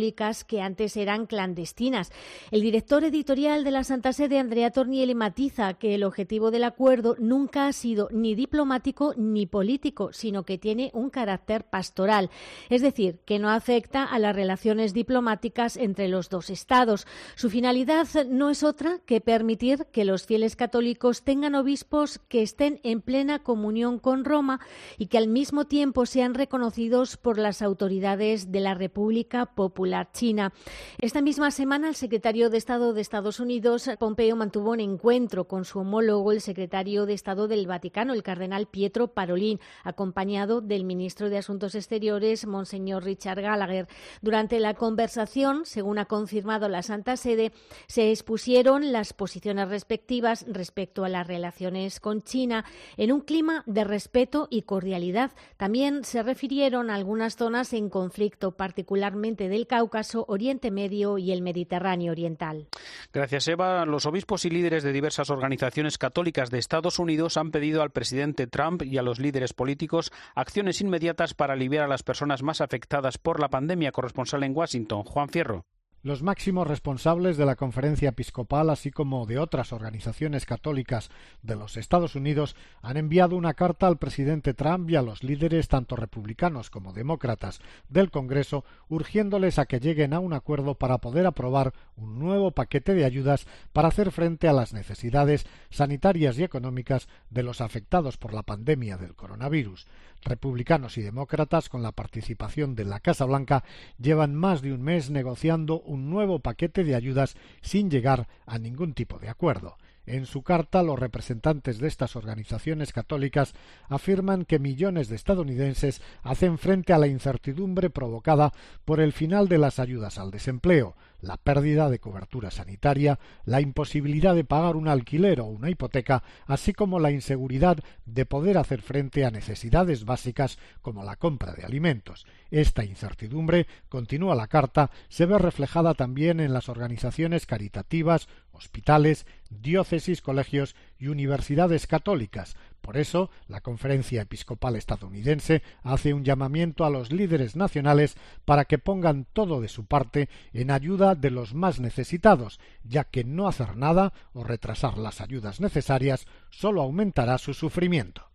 que 0.47 0.63
antes 0.63 0.97
eran 0.97 1.27
clandestinas. 1.27 2.13
El 2.51 2.63
director 2.63 3.05
editorial 3.05 3.63
de 3.63 3.71
la 3.71 3.85
Santa 3.85 4.15
Sede, 4.15 4.39
Andrea 4.39 4.71
Tornielli, 4.71 5.15
matiza 5.15 5.75
que 5.75 5.95
el 5.95 6.03
objetivo 6.03 6.51
del 6.51 6.65
acuerdo 6.65 7.15
nunca 7.19 7.67
ha 7.67 7.73
sido 7.75 8.09
ni 8.11 8.35
diplomático 8.35 9.13
ni 9.19 9.45
político, 9.45 10.11
sino 10.15 10.45
que 10.45 10.57
tiene 10.57 10.91
un 10.95 11.11
carácter 11.11 11.65
pastoral, 11.65 12.31
es 12.71 12.81
decir, 12.81 13.21
que 13.27 13.39
no 13.39 13.51
afecta 13.51 14.03
a 14.03 14.19
las 14.19 14.35
relaciones 14.35 14.95
diplomáticas 14.95 15.77
entre 15.77 16.09
los 16.09 16.31
dos 16.31 16.49
estados. 16.49 17.07
Su 17.35 17.51
finalidad 17.51 18.07
no 18.31 18.49
es 18.49 18.63
otra 18.63 18.99
que 19.05 19.21
permitir 19.21 19.87
que 19.93 20.07
los 20.07 20.25
fieles 20.25 20.57
católicos 20.57 21.23
tengan 21.23 21.55
obispos 21.55 22.19
que 22.31 22.41
estén 22.41 22.81
en 22.83 23.03
plena 23.03 23.43
comunión 23.43 23.99
con 23.99 24.25
Roma 24.25 24.59
y 24.97 25.09
que 25.09 25.19
al 25.19 25.29
mismo 25.29 25.67
tiempo 25.67 26.07
sean 26.07 26.33
reconocidos 26.33 27.19
por 27.19 27.37
las 27.37 27.61
autoridades 27.61 28.51
de 28.51 28.61
la 28.61 28.73
República 28.73 29.45
Popular 29.45 29.82
China. 30.13 30.53
Esta 30.99 31.21
misma 31.21 31.51
semana, 31.51 31.89
el 31.89 31.95
secretario 31.95 32.51
de 32.51 32.59
Estado 32.59 32.93
de 32.93 33.01
Estados 33.01 33.41
Unidos, 33.41 33.91
Pompeo, 33.99 34.37
mantuvo 34.37 34.71
un 34.71 34.81
encuentro 34.81 35.45
con 35.45 35.65
su 35.65 35.81
homólogo, 35.81 36.33
el 36.33 36.41
secretario 36.41 37.05
de 37.05 37.15
Estado 37.15 37.49
del 37.49 37.67
Vaticano, 37.67 38.13
el 38.15 38.23
cardenal 38.23 38.67
Pietro 38.67 39.09
Parolin, 39.09 39.61
acompañado 39.85 40.61
del 40.61 40.85
ministro 40.85 41.31
de 41.31 41.39
Asuntos 41.39 41.75
Exteriores, 41.75 42.47
Monseñor 42.47 43.05
Richard 43.05 43.41
Gallagher. 43.41 43.89
Durante 44.21 44.61
la 44.61 44.75
conversación, 44.75 45.67
según 45.67 45.99
ha 45.99 46.05
confirmado 46.05 46.69
la 46.69 46.83
Santa 46.83 47.17
Sede, 47.17 47.53
se 47.87 48.11
expusieron 48.11 48.93
las 48.93 49.13
posiciones 49.13 49.69
respectivas 49.69 50.45
respecto 50.49 51.05
a 51.05 51.09
las 51.09 51.27
relaciones 51.27 52.01
con 52.01 52.23
China 52.23 52.65
en 52.97 53.13
un 53.13 53.21
clima 53.21 53.65
de 53.67 53.85
respeto 53.85 54.49
y 54.51 54.63
cordialidad. 54.63 55.33
También 55.57 56.05
se 56.05 56.23
refirieron 56.23 56.91
a 56.91 56.95
algunas 56.95 57.37
zonas 57.37 57.73
en 57.73 57.89
conflicto, 57.89 58.53
particularmente 58.53 59.49
del 59.49 59.67
Cáucaso, 59.73 60.27
Oriente 60.29 60.71
Medio 60.71 61.17
y 61.17 61.33
el 61.33 61.41
Mediterráneo 61.41 62.13
Oriental. 62.13 62.69
Gracias, 63.11 63.49
Eva. 63.49 63.87
Los 63.87 64.05
obispos 64.05 64.45
y 64.45 64.51
líderes 64.51 64.83
de 64.83 64.93
diversas 64.93 65.31
organizaciones 65.31 65.97
católicas 65.97 66.51
de 66.51 66.59
Estados 66.59 66.99
Unidos 66.99 67.39
han 67.39 67.51
pedido 67.51 67.81
al 67.81 67.89
presidente 67.89 68.47
Trump 68.47 68.83
y 68.83 68.99
a 68.99 69.03
los 69.03 69.19
líderes 69.19 69.55
políticos 69.55 70.13
acciones 70.35 70.83
inmediatas 70.83 71.33
para 71.33 71.55
aliviar 71.55 71.85
a 71.85 71.89
las 71.89 72.03
personas 72.03 72.43
más 72.43 72.61
afectadas 72.61 73.17
por 73.17 73.41
la 73.41 73.49
pandemia. 73.49 73.93
Corresponsal 73.93 74.43
en 74.43 74.55
Washington, 74.55 75.05
Juan 75.05 75.31
Fierro. 75.31 75.65
Los 76.05 76.25
máximos 76.25 76.67
responsables 76.67 77.37
de 77.37 77.47
la 77.47 77.55
Conferencia 77.55 78.09
Episcopal, 78.09 78.71
así 78.71 78.91
como 78.91 79.25
de 79.25 79.39
otras 79.39 79.73
organizaciones 79.73 80.47
católicas 80.47 81.11
de 81.43 81.55
los 81.55 81.77
Estados 81.77 82.17
Unidos, 82.17 82.57
han 82.81 82.97
enviado 82.97 83.37
una 83.37 83.55
carta 83.55 83.87
al 83.87 83.99
presidente 83.99 84.53
Trump 84.53 84.91
y 84.91 84.97
a 84.97 85.03
los 85.03 85.23
líderes 85.23 85.69
tanto 85.69 85.95
republicanos 85.95 86.71
como 86.71 86.93
demócratas 86.93 87.61
del 87.89 88.11
Congreso, 88.11 88.65
urgiéndoles 88.89 89.61
a 89.61 89.67
que 89.67 89.79
lleguen 89.79 90.13
a 90.13 90.19
un 90.19 90.33
acuerdo 90.33 90.75
para 90.75 90.99
poder 90.99 91.25
aprobar 91.25 91.73
un 91.95 92.19
nuevo 92.19 92.51
paquete 92.51 92.95
de 92.95 93.05
ayudas 93.05 93.47
para 93.73 93.87
hacer 93.87 94.11
frente 94.11 94.49
a 94.49 94.53
las 94.53 94.73
necesidades 94.73 95.47
sanitarias 95.71 96.37
y 96.37 96.43
económicas 96.43 97.07
de 97.31 97.45
los 97.45 97.61
afectados 97.61 98.17
por 98.17 98.35
la 98.35 98.43
pandemia 98.43 98.97
del 98.97 99.15
coronavirus. 99.15 99.87
Republicanos 100.23 100.99
y 100.99 101.03
demócratas, 101.03 101.69
con 101.69 101.83
la 101.83 101.93
participación 101.93 102.75
de 102.75 102.85
la 102.85 103.01
Casa 103.01 103.25
Blanca, 103.25 103.65
llevan 103.99 104.35
más 104.35 104.63
de 104.63 104.73
un 104.73 104.83
mes 104.83 105.11
negociando 105.11 105.81
un 105.81 106.11
nuevo 106.11 106.39
paquete 106.39 106.85
de 106.85 106.95
ayudas 106.95 107.37
sin 107.61 107.91
llegar 107.91 108.29
a 108.47 108.59
ningún 108.59 108.95
tipo 108.95 109.19
de 109.19 109.29
acuerdo. 109.29 109.77
En 110.05 110.27
su 110.27 110.43
carta, 110.43 110.83
los 110.83 110.99
representantes 110.99 111.79
de 111.79 111.87
estas 111.87 112.17
organizaciones 112.17 112.93
católicas 112.93 113.55
afirman 113.89 114.45
que 114.45 114.59
millones 114.59 115.09
de 115.09 115.17
estadounidenses 115.17 116.03
hacen 116.23 116.59
frente 116.59 116.93
a 116.93 116.99
la 116.99 117.07
incertidumbre 117.07 117.89
provocada 117.89 118.53
por 118.85 119.01
el 119.01 119.13
final 119.13 119.49
de 119.49 119.59
las 119.59 119.79
ayudas 119.79 120.19
al 120.19 120.33
desempleo, 120.33 120.97
la 121.21 121.37
pérdida 121.37 121.89
de 121.89 122.01
cobertura 122.01 122.51
sanitaria, 122.51 123.21
la 123.45 123.61
imposibilidad 123.61 124.35
de 124.35 124.45
pagar 124.45 124.75
un 124.75 124.89
alquiler 124.89 125.41
o 125.41 125.45
una 125.45 125.71
hipoteca, 125.71 126.25
así 126.47 126.73
como 126.73 126.99
la 126.99 127.13
inseguridad 127.13 127.79
de 128.05 128.27
poder 128.27 128.59
hacer 128.59 128.83
frente 128.83 129.25
a 129.25 129.31
necesidades 129.31 130.05
básicas 130.05 130.59
como 130.81 131.05
la 131.05 131.15
compra 131.15 131.53
de 131.53 131.65
alimentos. 131.65 132.27
Esta 132.51 132.85
incertidumbre, 132.85 133.69
continúa 133.89 134.35
la 134.35 134.49
carta, 134.49 134.91
se 135.09 135.27
ve 135.27 135.39
reflejada 135.39 135.95
también 135.95 136.41
en 136.41 136.53
las 136.53 136.69
organizaciones 136.69 137.47
caritativas, 137.47 138.29
hospitales, 138.63 139.27
diócesis, 139.51 140.23
colegios 140.23 140.77
y 140.99 141.09
universidades 141.09 141.87
católicas. 141.87 142.57
Por 142.83 142.97
eso, 142.97 143.31
la 143.47 143.61
Conferencia 143.61 144.23
Episcopal 144.23 144.75
estadounidense 144.75 145.63
hace 145.85 146.13
un 146.13 146.25
llamamiento 146.25 146.85
a 146.85 146.91
los 146.91 147.13
líderes 147.13 147.55
nacionales 147.55 148.17
para 148.45 148.65
que 148.65 148.79
pongan 148.79 149.25
todo 149.33 149.61
de 149.61 149.69
su 149.69 149.87
parte 149.87 150.29
en 150.53 150.73
ayuda 150.73 151.15
de 151.15 151.31
los 151.31 151.55
más 151.55 151.79
necesitados, 151.79 152.59
ya 152.83 153.05
que 153.05 153.23
no 153.23 153.47
hacer 153.47 153.77
nada 153.77 154.13
o 154.35 154.43
retrasar 154.43 154.99
las 154.99 155.21
ayudas 155.21 155.61
necesarias 155.61 156.27
solo 156.51 156.83
aumentará 156.83 157.39
su 157.39 157.55
sufrimiento. 157.55 158.33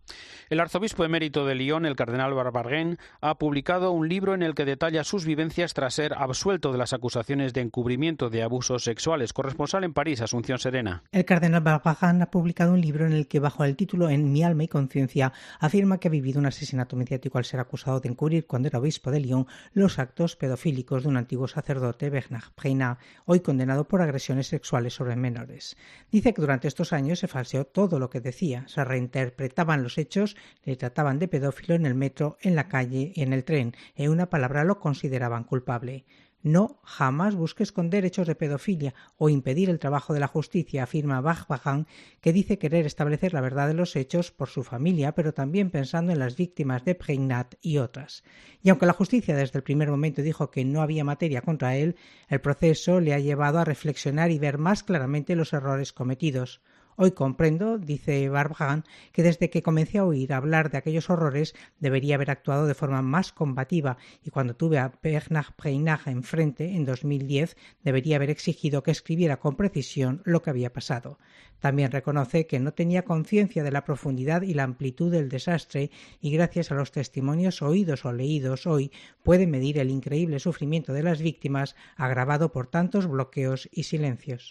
El 0.48 0.60
arzobispo 0.60 1.04
emérito 1.04 1.44
de 1.44 1.54
Lyon, 1.54 1.84
el 1.84 1.94
cardenal 1.94 2.32
Barbarguén, 2.32 2.98
ha 3.20 3.36
publicado 3.36 3.92
un 3.92 4.08
libro 4.08 4.34
en 4.34 4.42
el 4.42 4.54
que 4.54 4.64
detalla 4.64 5.04
sus 5.04 5.26
vivencias 5.26 5.74
tras 5.74 5.92
ser 5.92 6.14
absuelto 6.14 6.72
de 6.72 6.78
las 6.78 6.94
acusaciones 6.94 7.52
de 7.52 7.60
encubrimiento 7.60 8.30
de 8.30 8.42
abusos 8.42 8.84
sexuales. 8.84 9.34
Corresponsal 9.34 9.84
en 9.84 9.92
París, 9.92 10.22
Asunción 10.22 10.58
Serena. 10.58 11.02
El 11.12 11.26
cardenal 11.26 11.60
Barbarguén 11.60 12.22
ha 12.22 12.30
publicado 12.30 12.72
un 12.72 12.80
libro 12.80 13.06
en 13.06 13.12
el 13.12 13.28
que, 13.28 13.40
bajo 13.40 13.64
el 13.64 13.76
título 13.76 14.08
En 14.08 14.32
alma 14.42 14.64
y 14.64 14.68
conciencia, 14.68 15.32
afirma 15.60 15.98
que 15.98 16.08
ha 16.08 16.10
vivido 16.10 16.38
un 16.38 16.46
asesinato 16.46 16.96
mediático 16.96 17.38
al 17.38 17.44
ser 17.44 17.60
acusado 17.60 18.00
de 18.00 18.08
encubrir, 18.08 18.46
cuando 18.46 18.68
era 18.68 18.78
obispo 18.78 19.10
de 19.10 19.20
Lyon, 19.20 19.46
los 19.72 19.98
actos 19.98 20.36
pedofílicos 20.36 21.02
de 21.02 21.08
un 21.08 21.16
antiguo 21.16 21.48
sacerdote, 21.48 22.10
Bernard 22.10 22.52
Preina, 22.54 22.98
hoy 23.24 23.40
condenado 23.40 23.88
por 23.88 24.02
agresiones 24.02 24.46
sexuales 24.46 24.94
sobre 24.94 25.16
menores. 25.16 25.76
Dice 26.10 26.32
que 26.34 26.40
durante 26.40 26.68
estos 26.68 26.92
años 26.92 27.18
se 27.18 27.28
falseó 27.28 27.64
todo 27.64 27.98
lo 27.98 28.10
que 28.10 28.20
decía, 28.20 28.64
se 28.68 28.84
reinterpretaban 28.84 29.82
los 29.82 29.98
hechos 29.98 30.36
le 30.64 30.76
trataban 30.76 31.18
de 31.18 31.28
pedófilo 31.28 31.74
en 31.74 31.86
el 31.86 31.94
metro, 31.94 32.36
en 32.40 32.54
la 32.54 32.68
calle 32.68 33.12
y 33.14 33.22
en 33.22 33.32
el 33.32 33.44
tren. 33.44 33.74
En 33.96 34.10
una 34.10 34.30
palabra 34.30 34.64
lo 34.64 34.80
consideraban 34.80 35.44
culpable. 35.44 36.04
No, 36.48 36.80
jamás 36.82 37.34
busque 37.34 37.62
esconder 37.62 38.06
hechos 38.06 38.26
de 38.26 38.34
pedofilia 38.34 38.94
o 39.18 39.28
impedir 39.28 39.68
el 39.68 39.78
trabajo 39.78 40.14
de 40.14 40.20
la 40.20 40.28
justicia, 40.28 40.82
afirma 40.82 41.20
Bajbajan, 41.20 41.86
que 42.22 42.32
dice 42.32 42.58
querer 42.58 42.86
establecer 42.86 43.34
la 43.34 43.42
verdad 43.42 43.68
de 43.68 43.74
los 43.74 43.96
hechos 43.96 44.30
por 44.30 44.48
su 44.48 44.64
familia, 44.64 45.12
pero 45.12 45.34
también 45.34 45.70
pensando 45.70 46.10
en 46.10 46.18
las 46.18 46.36
víctimas 46.38 46.86
de 46.86 46.94
Pregnat 46.94 47.56
y 47.60 47.76
otras. 47.76 48.24
Y 48.62 48.70
aunque 48.70 48.86
la 48.86 48.94
justicia 48.94 49.36
desde 49.36 49.58
el 49.58 49.62
primer 49.62 49.90
momento 49.90 50.22
dijo 50.22 50.50
que 50.50 50.64
no 50.64 50.80
había 50.80 51.04
materia 51.04 51.42
contra 51.42 51.76
él, 51.76 51.96
el 52.30 52.40
proceso 52.40 52.98
le 52.98 53.12
ha 53.12 53.18
llevado 53.18 53.58
a 53.58 53.66
reflexionar 53.66 54.30
y 54.30 54.38
ver 54.38 54.56
más 54.56 54.82
claramente 54.82 55.36
los 55.36 55.52
errores 55.52 55.92
cometidos. 55.92 56.62
Hoy 57.00 57.12
comprendo, 57.12 57.78
dice 57.78 58.28
Barbagan, 58.28 58.82
que 59.12 59.22
desde 59.22 59.50
que 59.50 59.62
comencé 59.62 59.98
a 59.98 60.04
oír 60.04 60.32
hablar 60.32 60.68
de 60.68 60.78
aquellos 60.78 61.10
horrores 61.10 61.54
debería 61.78 62.16
haber 62.16 62.28
actuado 62.28 62.66
de 62.66 62.74
forma 62.74 63.02
más 63.02 63.30
combativa 63.30 63.98
y 64.24 64.30
cuando 64.30 64.56
tuve 64.56 64.78
a 64.78 64.92
Bernard 65.00 65.54
Breinach 65.56 66.08
enfrente 66.08 66.74
en 66.74 66.84
2010 66.84 67.56
debería 67.84 68.16
haber 68.16 68.30
exigido 68.30 68.82
que 68.82 68.90
escribiera 68.90 69.38
con 69.38 69.54
precisión 69.54 70.22
lo 70.24 70.42
que 70.42 70.50
había 70.50 70.72
pasado. 70.72 71.20
También 71.60 71.92
reconoce 71.92 72.48
que 72.48 72.58
no 72.58 72.74
tenía 72.74 73.04
conciencia 73.04 73.62
de 73.62 73.70
la 73.70 73.84
profundidad 73.84 74.42
y 74.42 74.54
la 74.54 74.64
amplitud 74.64 75.12
del 75.12 75.28
desastre 75.28 75.92
y 76.20 76.32
gracias 76.32 76.72
a 76.72 76.74
los 76.74 76.90
testimonios 76.90 77.62
oídos 77.62 78.04
o 78.06 78.12
leídos 78.12 78.66
hoy 78.66 78.90
puede 79.22 79.46
medir 79.46 79.78
el 79.78 79.90
increíble 79.90 80.40
sufrimiento 80.40 80.92
de 80.92 81.04
las 81.04 81.22
víctimas 81.22 81.76
agravado 81.94 82.50
por 82.50 82.66
tantos 82.66 83.06
bloqueos 83.06 83.68
y 83.70 83.84
silencios. 83.84 84.50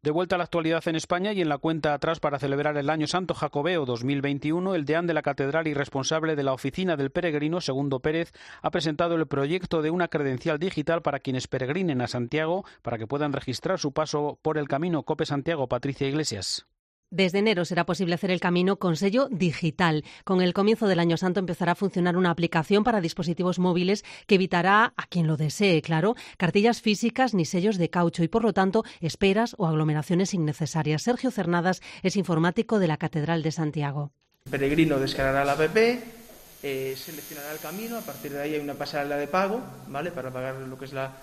De 0.00 0.12
vuelta 0.12 0.36
a 0.36 0.38
la 0.38 0.44
actualidad 0.44 0.86
en 0.86 0.94
España 0.94 1.32
y 1.32 1.40
en 1.40 1.48
la 1.48 1.58
cuenta 1.58 1.92
atrás 1.92 2.20
para 2.20 2.38
celebrar 2.38 2.76
el 2.76 2.88
Año 2.88 3.08
Santo 3.08 3.34
Jacobeo 3.34 3.84
2021, 3.84 4.76
el 4.76 4.84
deán 4.84 5.08
de 5.08 5.14
la 5.14 5.22
Catedral 5.22 5.66
y 5.66 5.74
responsable 5.74 6.36
de 6.36 6.44
la 6.44 6.52
Oficina 6.52 6.96
del 6.96 7.10
Peregrino, 7.10 7.60
Segundo 7.60 7.98
Pérez, 7.98 8.32
ha 8.62 8.70
presentado 8.70 9.16
el 9.16 9.26
proyecto 9.26 9.82
de 9.82 9.90
una 9.90 10.06
credencial 10.06 10.60
digital 10.60 11.02
para 11.02 11.18
quienes 11.18 11.48
peregrinen 11.48 12.00
a 12.00 12.06
Santiago 12.06 12.64
para 12.82 12.96
que 12.96 13.08
puedan 13.08 13.32
registrar 13.32 13.80
su 13.80 13.90
paso 13.90 14.38
por 14.40 14.56
el 14.56 14.68
camino 14.68 15.02
Cope 15.02 15.26
Santiago. 15.26 15.66
Patricia 15.66 16.06
Iglesias. 16.06 16.68
Desde 17.10 17.38
enero 17.38 17.64
será 17.64 17.86
posible 17.86 18.16
hacer 18.16 18.30
el 18.30 18.38
camino 18.38 18.78
con 18.78 18.94
sello 18.94 19.28
digital. 19.30 20.04
Con 20.24 20.42
el 20.42 20.52
comienzo 20.52 20.86
del 20.86 21.00
Año 21.00 21.16
Santo 21.16 21.40
empezará 21.40 21.72
a 21.72 21.74
funcionar 21.74 22.18
una 22.18 22.30
aplicación 22.30 22.84
para 22.84 23.00
dispositivos 23.00 23.58
móviles 23.58 24.04
que 24.26 24.34
evitará, 24.34 24.92
a 24.94 25.06
quien 25.06 25.26
lo 25.26 25.38
desee, 25.38 25.80
claro, 25.80 26.16
cartillas 26.36 26.82
físicas 26.82 27.32
ni 27.32 27.46
sellos 27.46 27.78
de 27.78 27.88
caucho 27.88 28.22
y, 28.24 28.28
por 28.28 28.44
lo 28.44 28.52
tanto, 28.52 28.84
esperas 29.00 29.54
o 29.56 29.66
aglomeraciones 29.66 30.34
innecesarias. 30.34 31.00
Sergio 31.00 31.30
Cernadas 31.30 31.80
es 32.02 32.14
informático 32.16 32.78
de 32.78 32.88
la 32.88 32.98
Catedral 32.98 33.42
de 33.42 33.52
Santiago. 33.52 34.12
Peregrino 34.50 34.98
descargará 34.98 35.46
la 35.46 35.52
app, 35.52 35.76
eh, 35.76 36.94
seleccionará 36.94 37.52
el 37.52 37.58
camino, 37.58 37.96
a 37.96 38.02
partir 38.02 38.32
de 38.32 38.42
ahí 38.42 38.54
hay 38.54 38.60
una 38.60 38.74
pasarela 38.74 39.16
de 39.16 39.28
pago, 39.28 39.62
¿vale? 39.86 40.10
Para 40.10 40.30
pagar 40.30 40.56
lo 40.56 40.78
que 40.78 40.84
es 40.84 40.92
la 40.92 41.14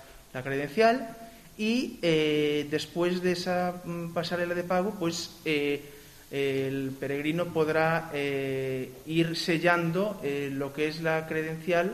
credencial 0.42 1.16
y 1.58 1.98
eh, 2.02 2.66
después 2.70 3.22
de 3.22 3.32
esa 3.32 3.82
mm, 3.84 4.12
pasarela 4.12 4.54
de 4.54 4.64
pago, 4.64 4.94
pues 4.98 5.36
eh, 5.44 5.82
el 6.30 6.90
peregrino 6.98 7.46
podrá 7.46 8.10
eh, 8.12 8.90
ir 9.06 9.36
sellando 9.36 10.20
lo 10.22 10.72
que 10.72 10.88
es 10.88 11.00
la 11.00 11.26
credencial 11.26 11.92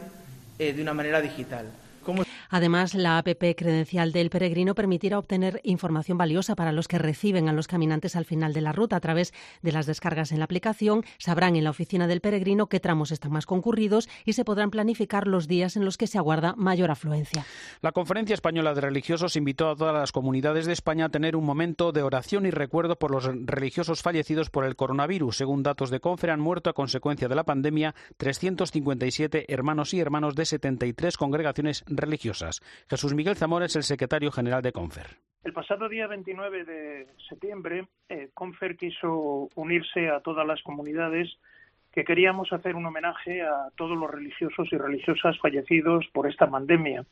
de 0.59 0.81
una 0.81 0.95
manera 0.95 1.21
digital. 1.21 1.67
Además, 2.53 2.93
la 2.95 3.17
APP 3.17 3.57
credencial 3.57 4.13
del 4.13 4.29
peregrino 4.29 4.75
permitirá 4.75 5.19
obtener 5.19 5.63
información 5.65 6.19
valiosa 6.19 6.55
para 6.55 6.71
los 6.71 6.87
que 6.87 6.99
reciben 6.99 7.49
a 7.49 7.55
los 7.55 7.67
caminantes 7.67 8.15
al 8.15 8.27
final 8.27 8.53
de 8.53 8.61
la 8.61 8.73
ruta 8.73 8.97
a 8.97 9.01
través 9.01 9.33
de 9.63 9.73
las 9.73 9.87
descargas 9.87 10.33
en 10.33 10.39
la 10.39 10.45
aplicación. 10.45 11.03
Sabrán 11.17 11.57
en 11.57 11.65
la 11.65 11.71
oficina 11.71 12.07
del 12.07 12.21
peregrino 12.21 12.67
qué 12.67 12.79
tramos 12.79 13.11
están 13.11 13.33
más 13.33 13.47
concurridos 13.47 14.07
y 14.27 14.35
se 14.35 14.45
podrán 14.45 14.71
planificar 14.71 15.29
los 15.29 15.49
días 15.49 15.77
en 15.77 15.87
los 15.87 15.97
que 15.97 16.07
se 16.07 16.19
aguarda 16.19 16.55
mayor 16.55 16.91
afluencia. 16.91 17.47
La 17.81 17.93
Conferencia 17.93 18.35
Española 18.35 18.75
de 18.75 18.83
Religiosos 18.83 19.37
invitó 19.37 19.71
a 19.71 19.75
todas 19.75 19.95
las 19.95 20.13
comunidades 20.13 20.67
de 20.67 20.75
España 20.75 21.07
a 21.07 21.09
tener 21.09 21.37
un 21.37 21.47
momento 21.47 21.91
de 21.91 22.03
oración 22.03 22.45
y 22.45 22.51
recuerdo 22.51 22.97
por 22.97 23.13
los 23.13 23.25
religiosos 23.25 24.03
fallecidos 24.03 24.51
por 24.51 24.67
el 24.67 24.77
coronavirus. 24.77 25.39
Según 25.39 25.63
datos 25.63 25.89
de 25.89 26.01
Confer, 26.01 26.29
han 26.29 26.41
muerto 26.41 26.69
a 26.69 26.75
consecuencia 26.75 27.29
de 27.29 27.35
la 27.35 27.45
pandemia 27.45 27.95
357 28.19 29.47
hermanos 29.49 29.95
y 29.95 30.01
hermanos 30.01 30.35
de 30.35 30.45
73 30.45 31.17
congregaciones 31.17 31.83
Jesús 32.89 33.15
Miguel 33.15 33.37
Zamora 33.37 33.67
es 33.67 33.77
el 33.77 33.83
secretario 33.83 34.31
general 34.31 34.63
de 34.63 34.73
Confer. 34.73 35.07
El 35.45 35.53
pasado 35.53 35.89
día 35.89 36.07
29 36.07 36.65
de 36.65 37.07
septiembre, 37.29 37.87
eh, 38.09 38.31
Confer 38.33 38.77
quiso 38.77 39.49
unirse 39.57 40.09
a 40.09 40.21
todas 40.21 40.47
las 40.47 40.63
comunidades 40.63 41.29
que 41.93 42.05
queríamos 42.05 42.53
hacer 42.53 42.77
un 42.77 42.87
homenaje 42.87 43.43
a 43.43 43.69
todos 43.77 43.99
los 43.99 44.11
religiosos 44.11 44.69
y 44.73 44.77
religiosas 44.77 45.39
fallecidos 45.39 46.07
por 46.13 46.29
esta 46.29 46.49
pandemia. 46.49 47.05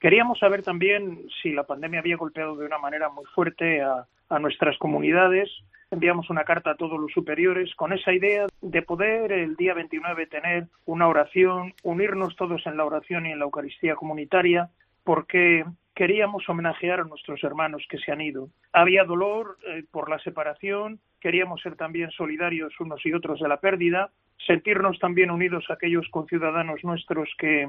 Queríamos 0.00 0.38
saber 0.40 0.62
también 0.62 1.26
si 1.40 1.52
la 1.52 1.62
pandemia 1.62 2.00
había 2.00 2.16
golpeado 2.16 2.56
de 2.56 2.66
una 2.66 2.78
manera 2.78 3.08
muy 3.08 3.24
fuerte 3.26 3.80
a 3.80 4.38
nuestras 4.40 4.76
comunidades. 4.78 5.48
Enviamos 5.92 6.30
una 6.30 6.44
carta 6.44 6.70
a 6.70 6.74
todos 6.74 6.98
los 6.98 7.12
superiores 7.12 7.74
con 7.74 7.92
esa 7.92 8.14
idea 8.14 8.46
de 8.62 8.80
poder 8.80 9.30
el 9.30 9.56
día 9.56 9.74
29 9.74 10.26
tener 10.26 10.68
una 10.86 11.06
oración, 11.06 11.74
unirnos 11.82 12.34
todos 12.34 12.66
en 12.66 12.78
la 12.78 12.86
oración 12.86 13.26
y 13.26 13.32
en 13.32 13.38
la 13.38 13.44
Eucaristía 13.44 13.94
comunitaria, 13.94 14.70
porque 15.04 15.66
queríamos 15.94 16.48
homenajear 16.48 17.00
a 17.00 17.04
nuestros 17.04 17.44
hermanos 17.44 17.84
que 17.90 17.98
se 17.98 18.10
han 18.10 18.22
ido. 18.22 18.48
Había 18.72 19.04
dolor 19.04 19.58
eh, 19.68 19.84
por 19.90 20.08
la 20.08 20.18
separación, 20.20 20.98
queríamos 21.20 21.60
ser 21.60 21.76
también 21.76 22.10
solidarios 22.10 22.72
unos 22.80 23.04
y 23.04 23.12
otros 23.12 23.38
de 23.40 23.48
la 23.48 23.58
pérdida, 23.58 24.08
sentirnos 24.46 24.98
también 24.98 25.30
unidos 25.30 25.66
a 25.68 25.74
aquellos 25.74 26.08
conciudadanos 26.08 26.82
nuestros 26.84 27.28
que 27.36 27.68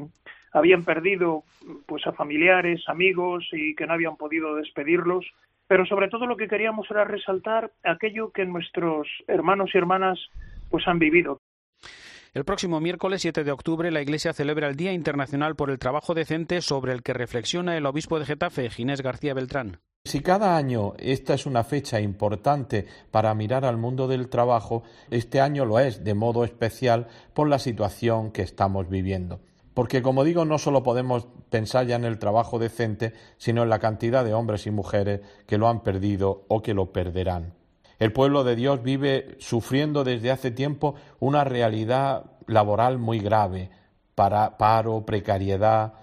habían 0.54 0.86
perdido 0.86 1.44
pues 1.86 2.08
a 2.08 2.14
familiares, 2.14 2.88
amigos 2.88 3.50
y 3.52 3.76
que 3.76 3.86
no 3.86 3.94
habían 3.94 4.16
podido 4.16 4.56
despedirlos, 4.56 5.26
pero 5.74 5.88
sobre 5.88 6.08
todo 6.08 6.28
lo 6.28 6.38
que 6.38 6.48
queríamos 6.48 6.86
era 6.92 7.04
resaltar 7.04 7.72
aquello 7.84 8.32
que 8.32 8.46
nuestros 8.46 9.08
hermanos 9.28 9.72
y 9.74 9.80
hermanas 9.80 10.20
pues 10.70 10.88
han 10.88 11.00
vivido. 11.00 11.40
El 12.32 12.46
próximo 12.46 12.80
miércoles 12.80 13.24
7 13.24 13.44
de 13.44 13.52
octubre 13.52 13.90
la 13.90 14.04
Iglesia 14.04 14.34
celebra 14.34 14.68
el 14.68 14.76
Día 14.76 14.94
Internacional 14.94 15.56
por 15.56 15.72
el 15.72 15.80
Trabajo 15.80 16.14
Decente 16.14 16.62
sobre 16.62 16.94
el 16.94 17.02
que 17.02 17.14
reflexiona 17.14 17.76
el 17.76 17.88
obispo 17.88 18.20
de 18.20 18.28
Getafe, 18.28 18.70
Ginés 18.70 19.02
García 19.02 19.34
Beltrán. 19.34 19.80
Si 20.06 20.22
cada 20.22 20.58
año 20.58 20.94
esta 21.00 21.34
es 21.34 21.48
una 21.48 21.64
fecha 21.64 22.00
importante 22.00 22.86
para 23.10 23.34
mirar 23.34 23.66
al 23.66 23.78
mundo 23.78 24.08
del 24.08 24.30
trabajo, 24.30 24.84
este 25.10 25.42
año 25.42 25.66
lo 25.66 25.80
es 25.80 26.04
de 26.04 26.14
modo 26.14 26.44
especial 26.44 27.08
por 27.34 27.50
la 27.50 27.58
situación 27.58 28.32
que 28.32 28.44
estamos 28.44 28.90
viviendo. 28.90 29.40
Porque, 29.74 30.02
como 30.02 30.24
digo, 30.24 30.46
no 30.46 30.58
solo 30.58 30.84
podemos 30.84 31.28
pensar 31.50 31.88
ya 31.88 31.96
en 31.96 32.06
el 32.06 32.20
trabajo 32.20 32.60
decente, 32.60 33.14
sino 33.38 33.64
en 33.64 33.70
la 33.70 33.80
cantidad 33.80 34.24
de 34.24 34.34
hombres 34.34 34.68
y 34.68 34.72
mujeres 34.72 35.22
que 35.48 35.58
lo 35.58 35.68
han 35.68 35.82
perdido 35.82 36.46
o 36.48 36.62
que 36.62 36.74
lo 36.74 36.92
perderán. 36.92 37.54
El 38.00 38.12
pueblo 38.12 38.44
de 38.44 38.56
Dios 38.56 38.84
vive 38.84 39.36
sufriendo 39.40 40.04
desde 40.04 40.32
hace 40.32 40.52
tiempo 40.52 40.96
una 41.20 41.44
realidad 41.44 42.26
laboral 42.48 42.98
muy 42.98 43.20
grave, 43.20 43.72
paro, 44.16 45.06
precariedad. 45.06 45.94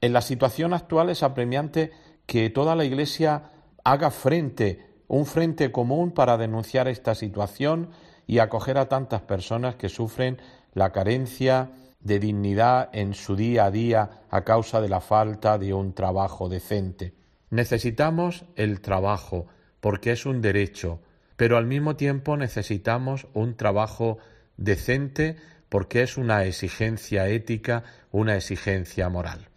En 0.00 0.12
la 0.12 0.22
situación 0.22 0.72
actual 0.72 1.10
es 1.10 1.22
apremiante 1.22 1.90
que 2.26 2.50
toda 2.50 2.74
la 2.74 2.84
Iglesia 2.84 3.50
haga 3.84 4.10
frente, 4.10 4.86
un 5.08 5.26
frente 5.26 5.72
común 5.72 6.12
para 6.12 6.36
denunciar 6.36 6.88
esta 6.88 7.14
situación 7.14 7.90
y 8.26 8.38
acoger 8.38 8.78
a 8.78 8.88
tantas 8.88 9.22
personas 9.22 9.74
que 9.74 9.88
sufren 9.88 10.38
la 10.72 10.92
carencia 10.92 11.72
de 12.00 12.18
dignidad 12.18 12.88
en 12.92 13.14
su 13.14 13.36
día 13.36 13.66
a 13.66 13.70
día 13.70 14.10
a 14.30 14.42
causa 14.44 14.80
de 14.80 14.88
la 14.88 15.00
falta 15.00 15.58
de 15.58 15.74
un 15.74 15.92
trabajo 15.92 16.48
decente. 16.48 17.14
Necesitamos 17.50 18.44
el 18.56 18.80
trabajo 18.80 19.46
porque 19.80 20.12
es 20.12 20.26
un 20.26 20.40
derecho, 20.40 21.00
pero 21.36 21.56
al 21.56 21.66
mismo 21.66 21.96
tiempo 21.96 22.36
necesitamos 22.36 23.26
un 23.34 23.56
trabajo 23.56 24.18
decente 24.56 25.36
porque 25.68 26.02
es 26.02 26.16
una 26.16 26.44
exigencia 26.44 27.28
ética, 27.28 27.84
una 28.10 28.36
exigencia 28.36 29.08
moral. 29.08 29.49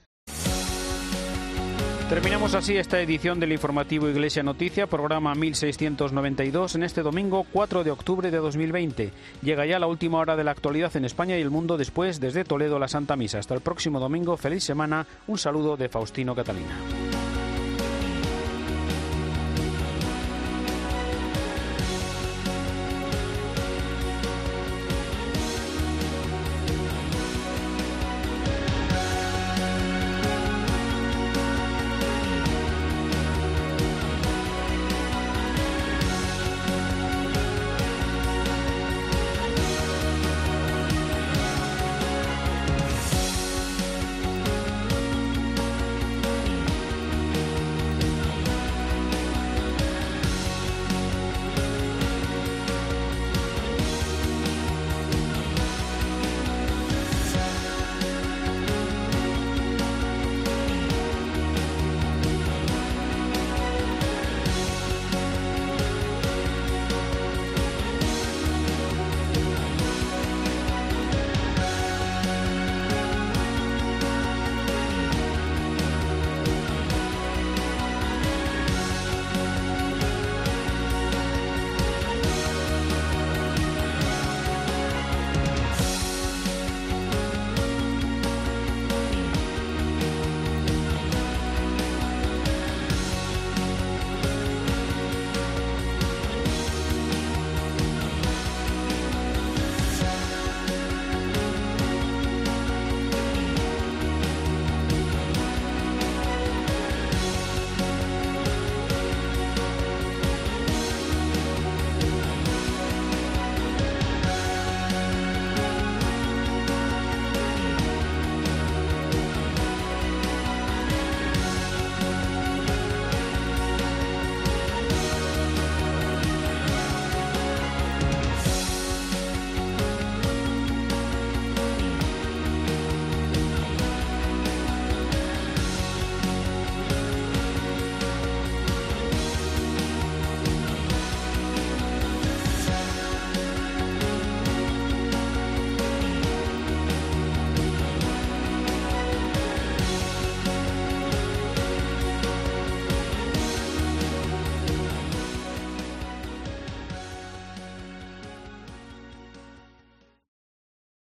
Terminamos 2.10 2.54
así 2.54 2.78
esta 2.78 3.00
edición 3.00 3.40
del 3.40 3.54
informativo 3.54 4.10
Iglesia 4.10 4.44
Noticia, 4.44 4.88
programa 4.88 5.34
1692, 5.34 6.76
en 6.76 6.84
este 6.84 7.02
domingo 7.02 7.46
4 7.52 7.84
de 7.84 7.92
octubre 7.92 8.30
de 8.30 8.38
2020. 8.38 9.12
Llega 9.42 9.66
ya 9.66 9.80
la 9.80 9.88
última 9.88 10.20
hora 10.20 10.36
de 10.36 10.44
la 10.44 10.52
actualidad 10.52 10.96
en 10.96 11.06
España 11.06 11.38
y 11.38 11.42
el 11.42 11.50
mundo 11.50 11.78
después 11.78 12.20
desde 12.20 12.44
Toledo 12.44 12.78
la 12.78 12.88
Santa 12.88 13.16
Misa. 13.16 13.40
Hasta 13.40 13.56
el 13.56 13.62
próximo 13.62 14.00
domingo, 14.00 14.38
feliz 14.38 14.64
semana, 14.64 15.08
un 15.28 15.38
saludo 15.38 15.78
de 15.78 15.90
Faustino 15.90 16.36
Catalina. 16.36 16.76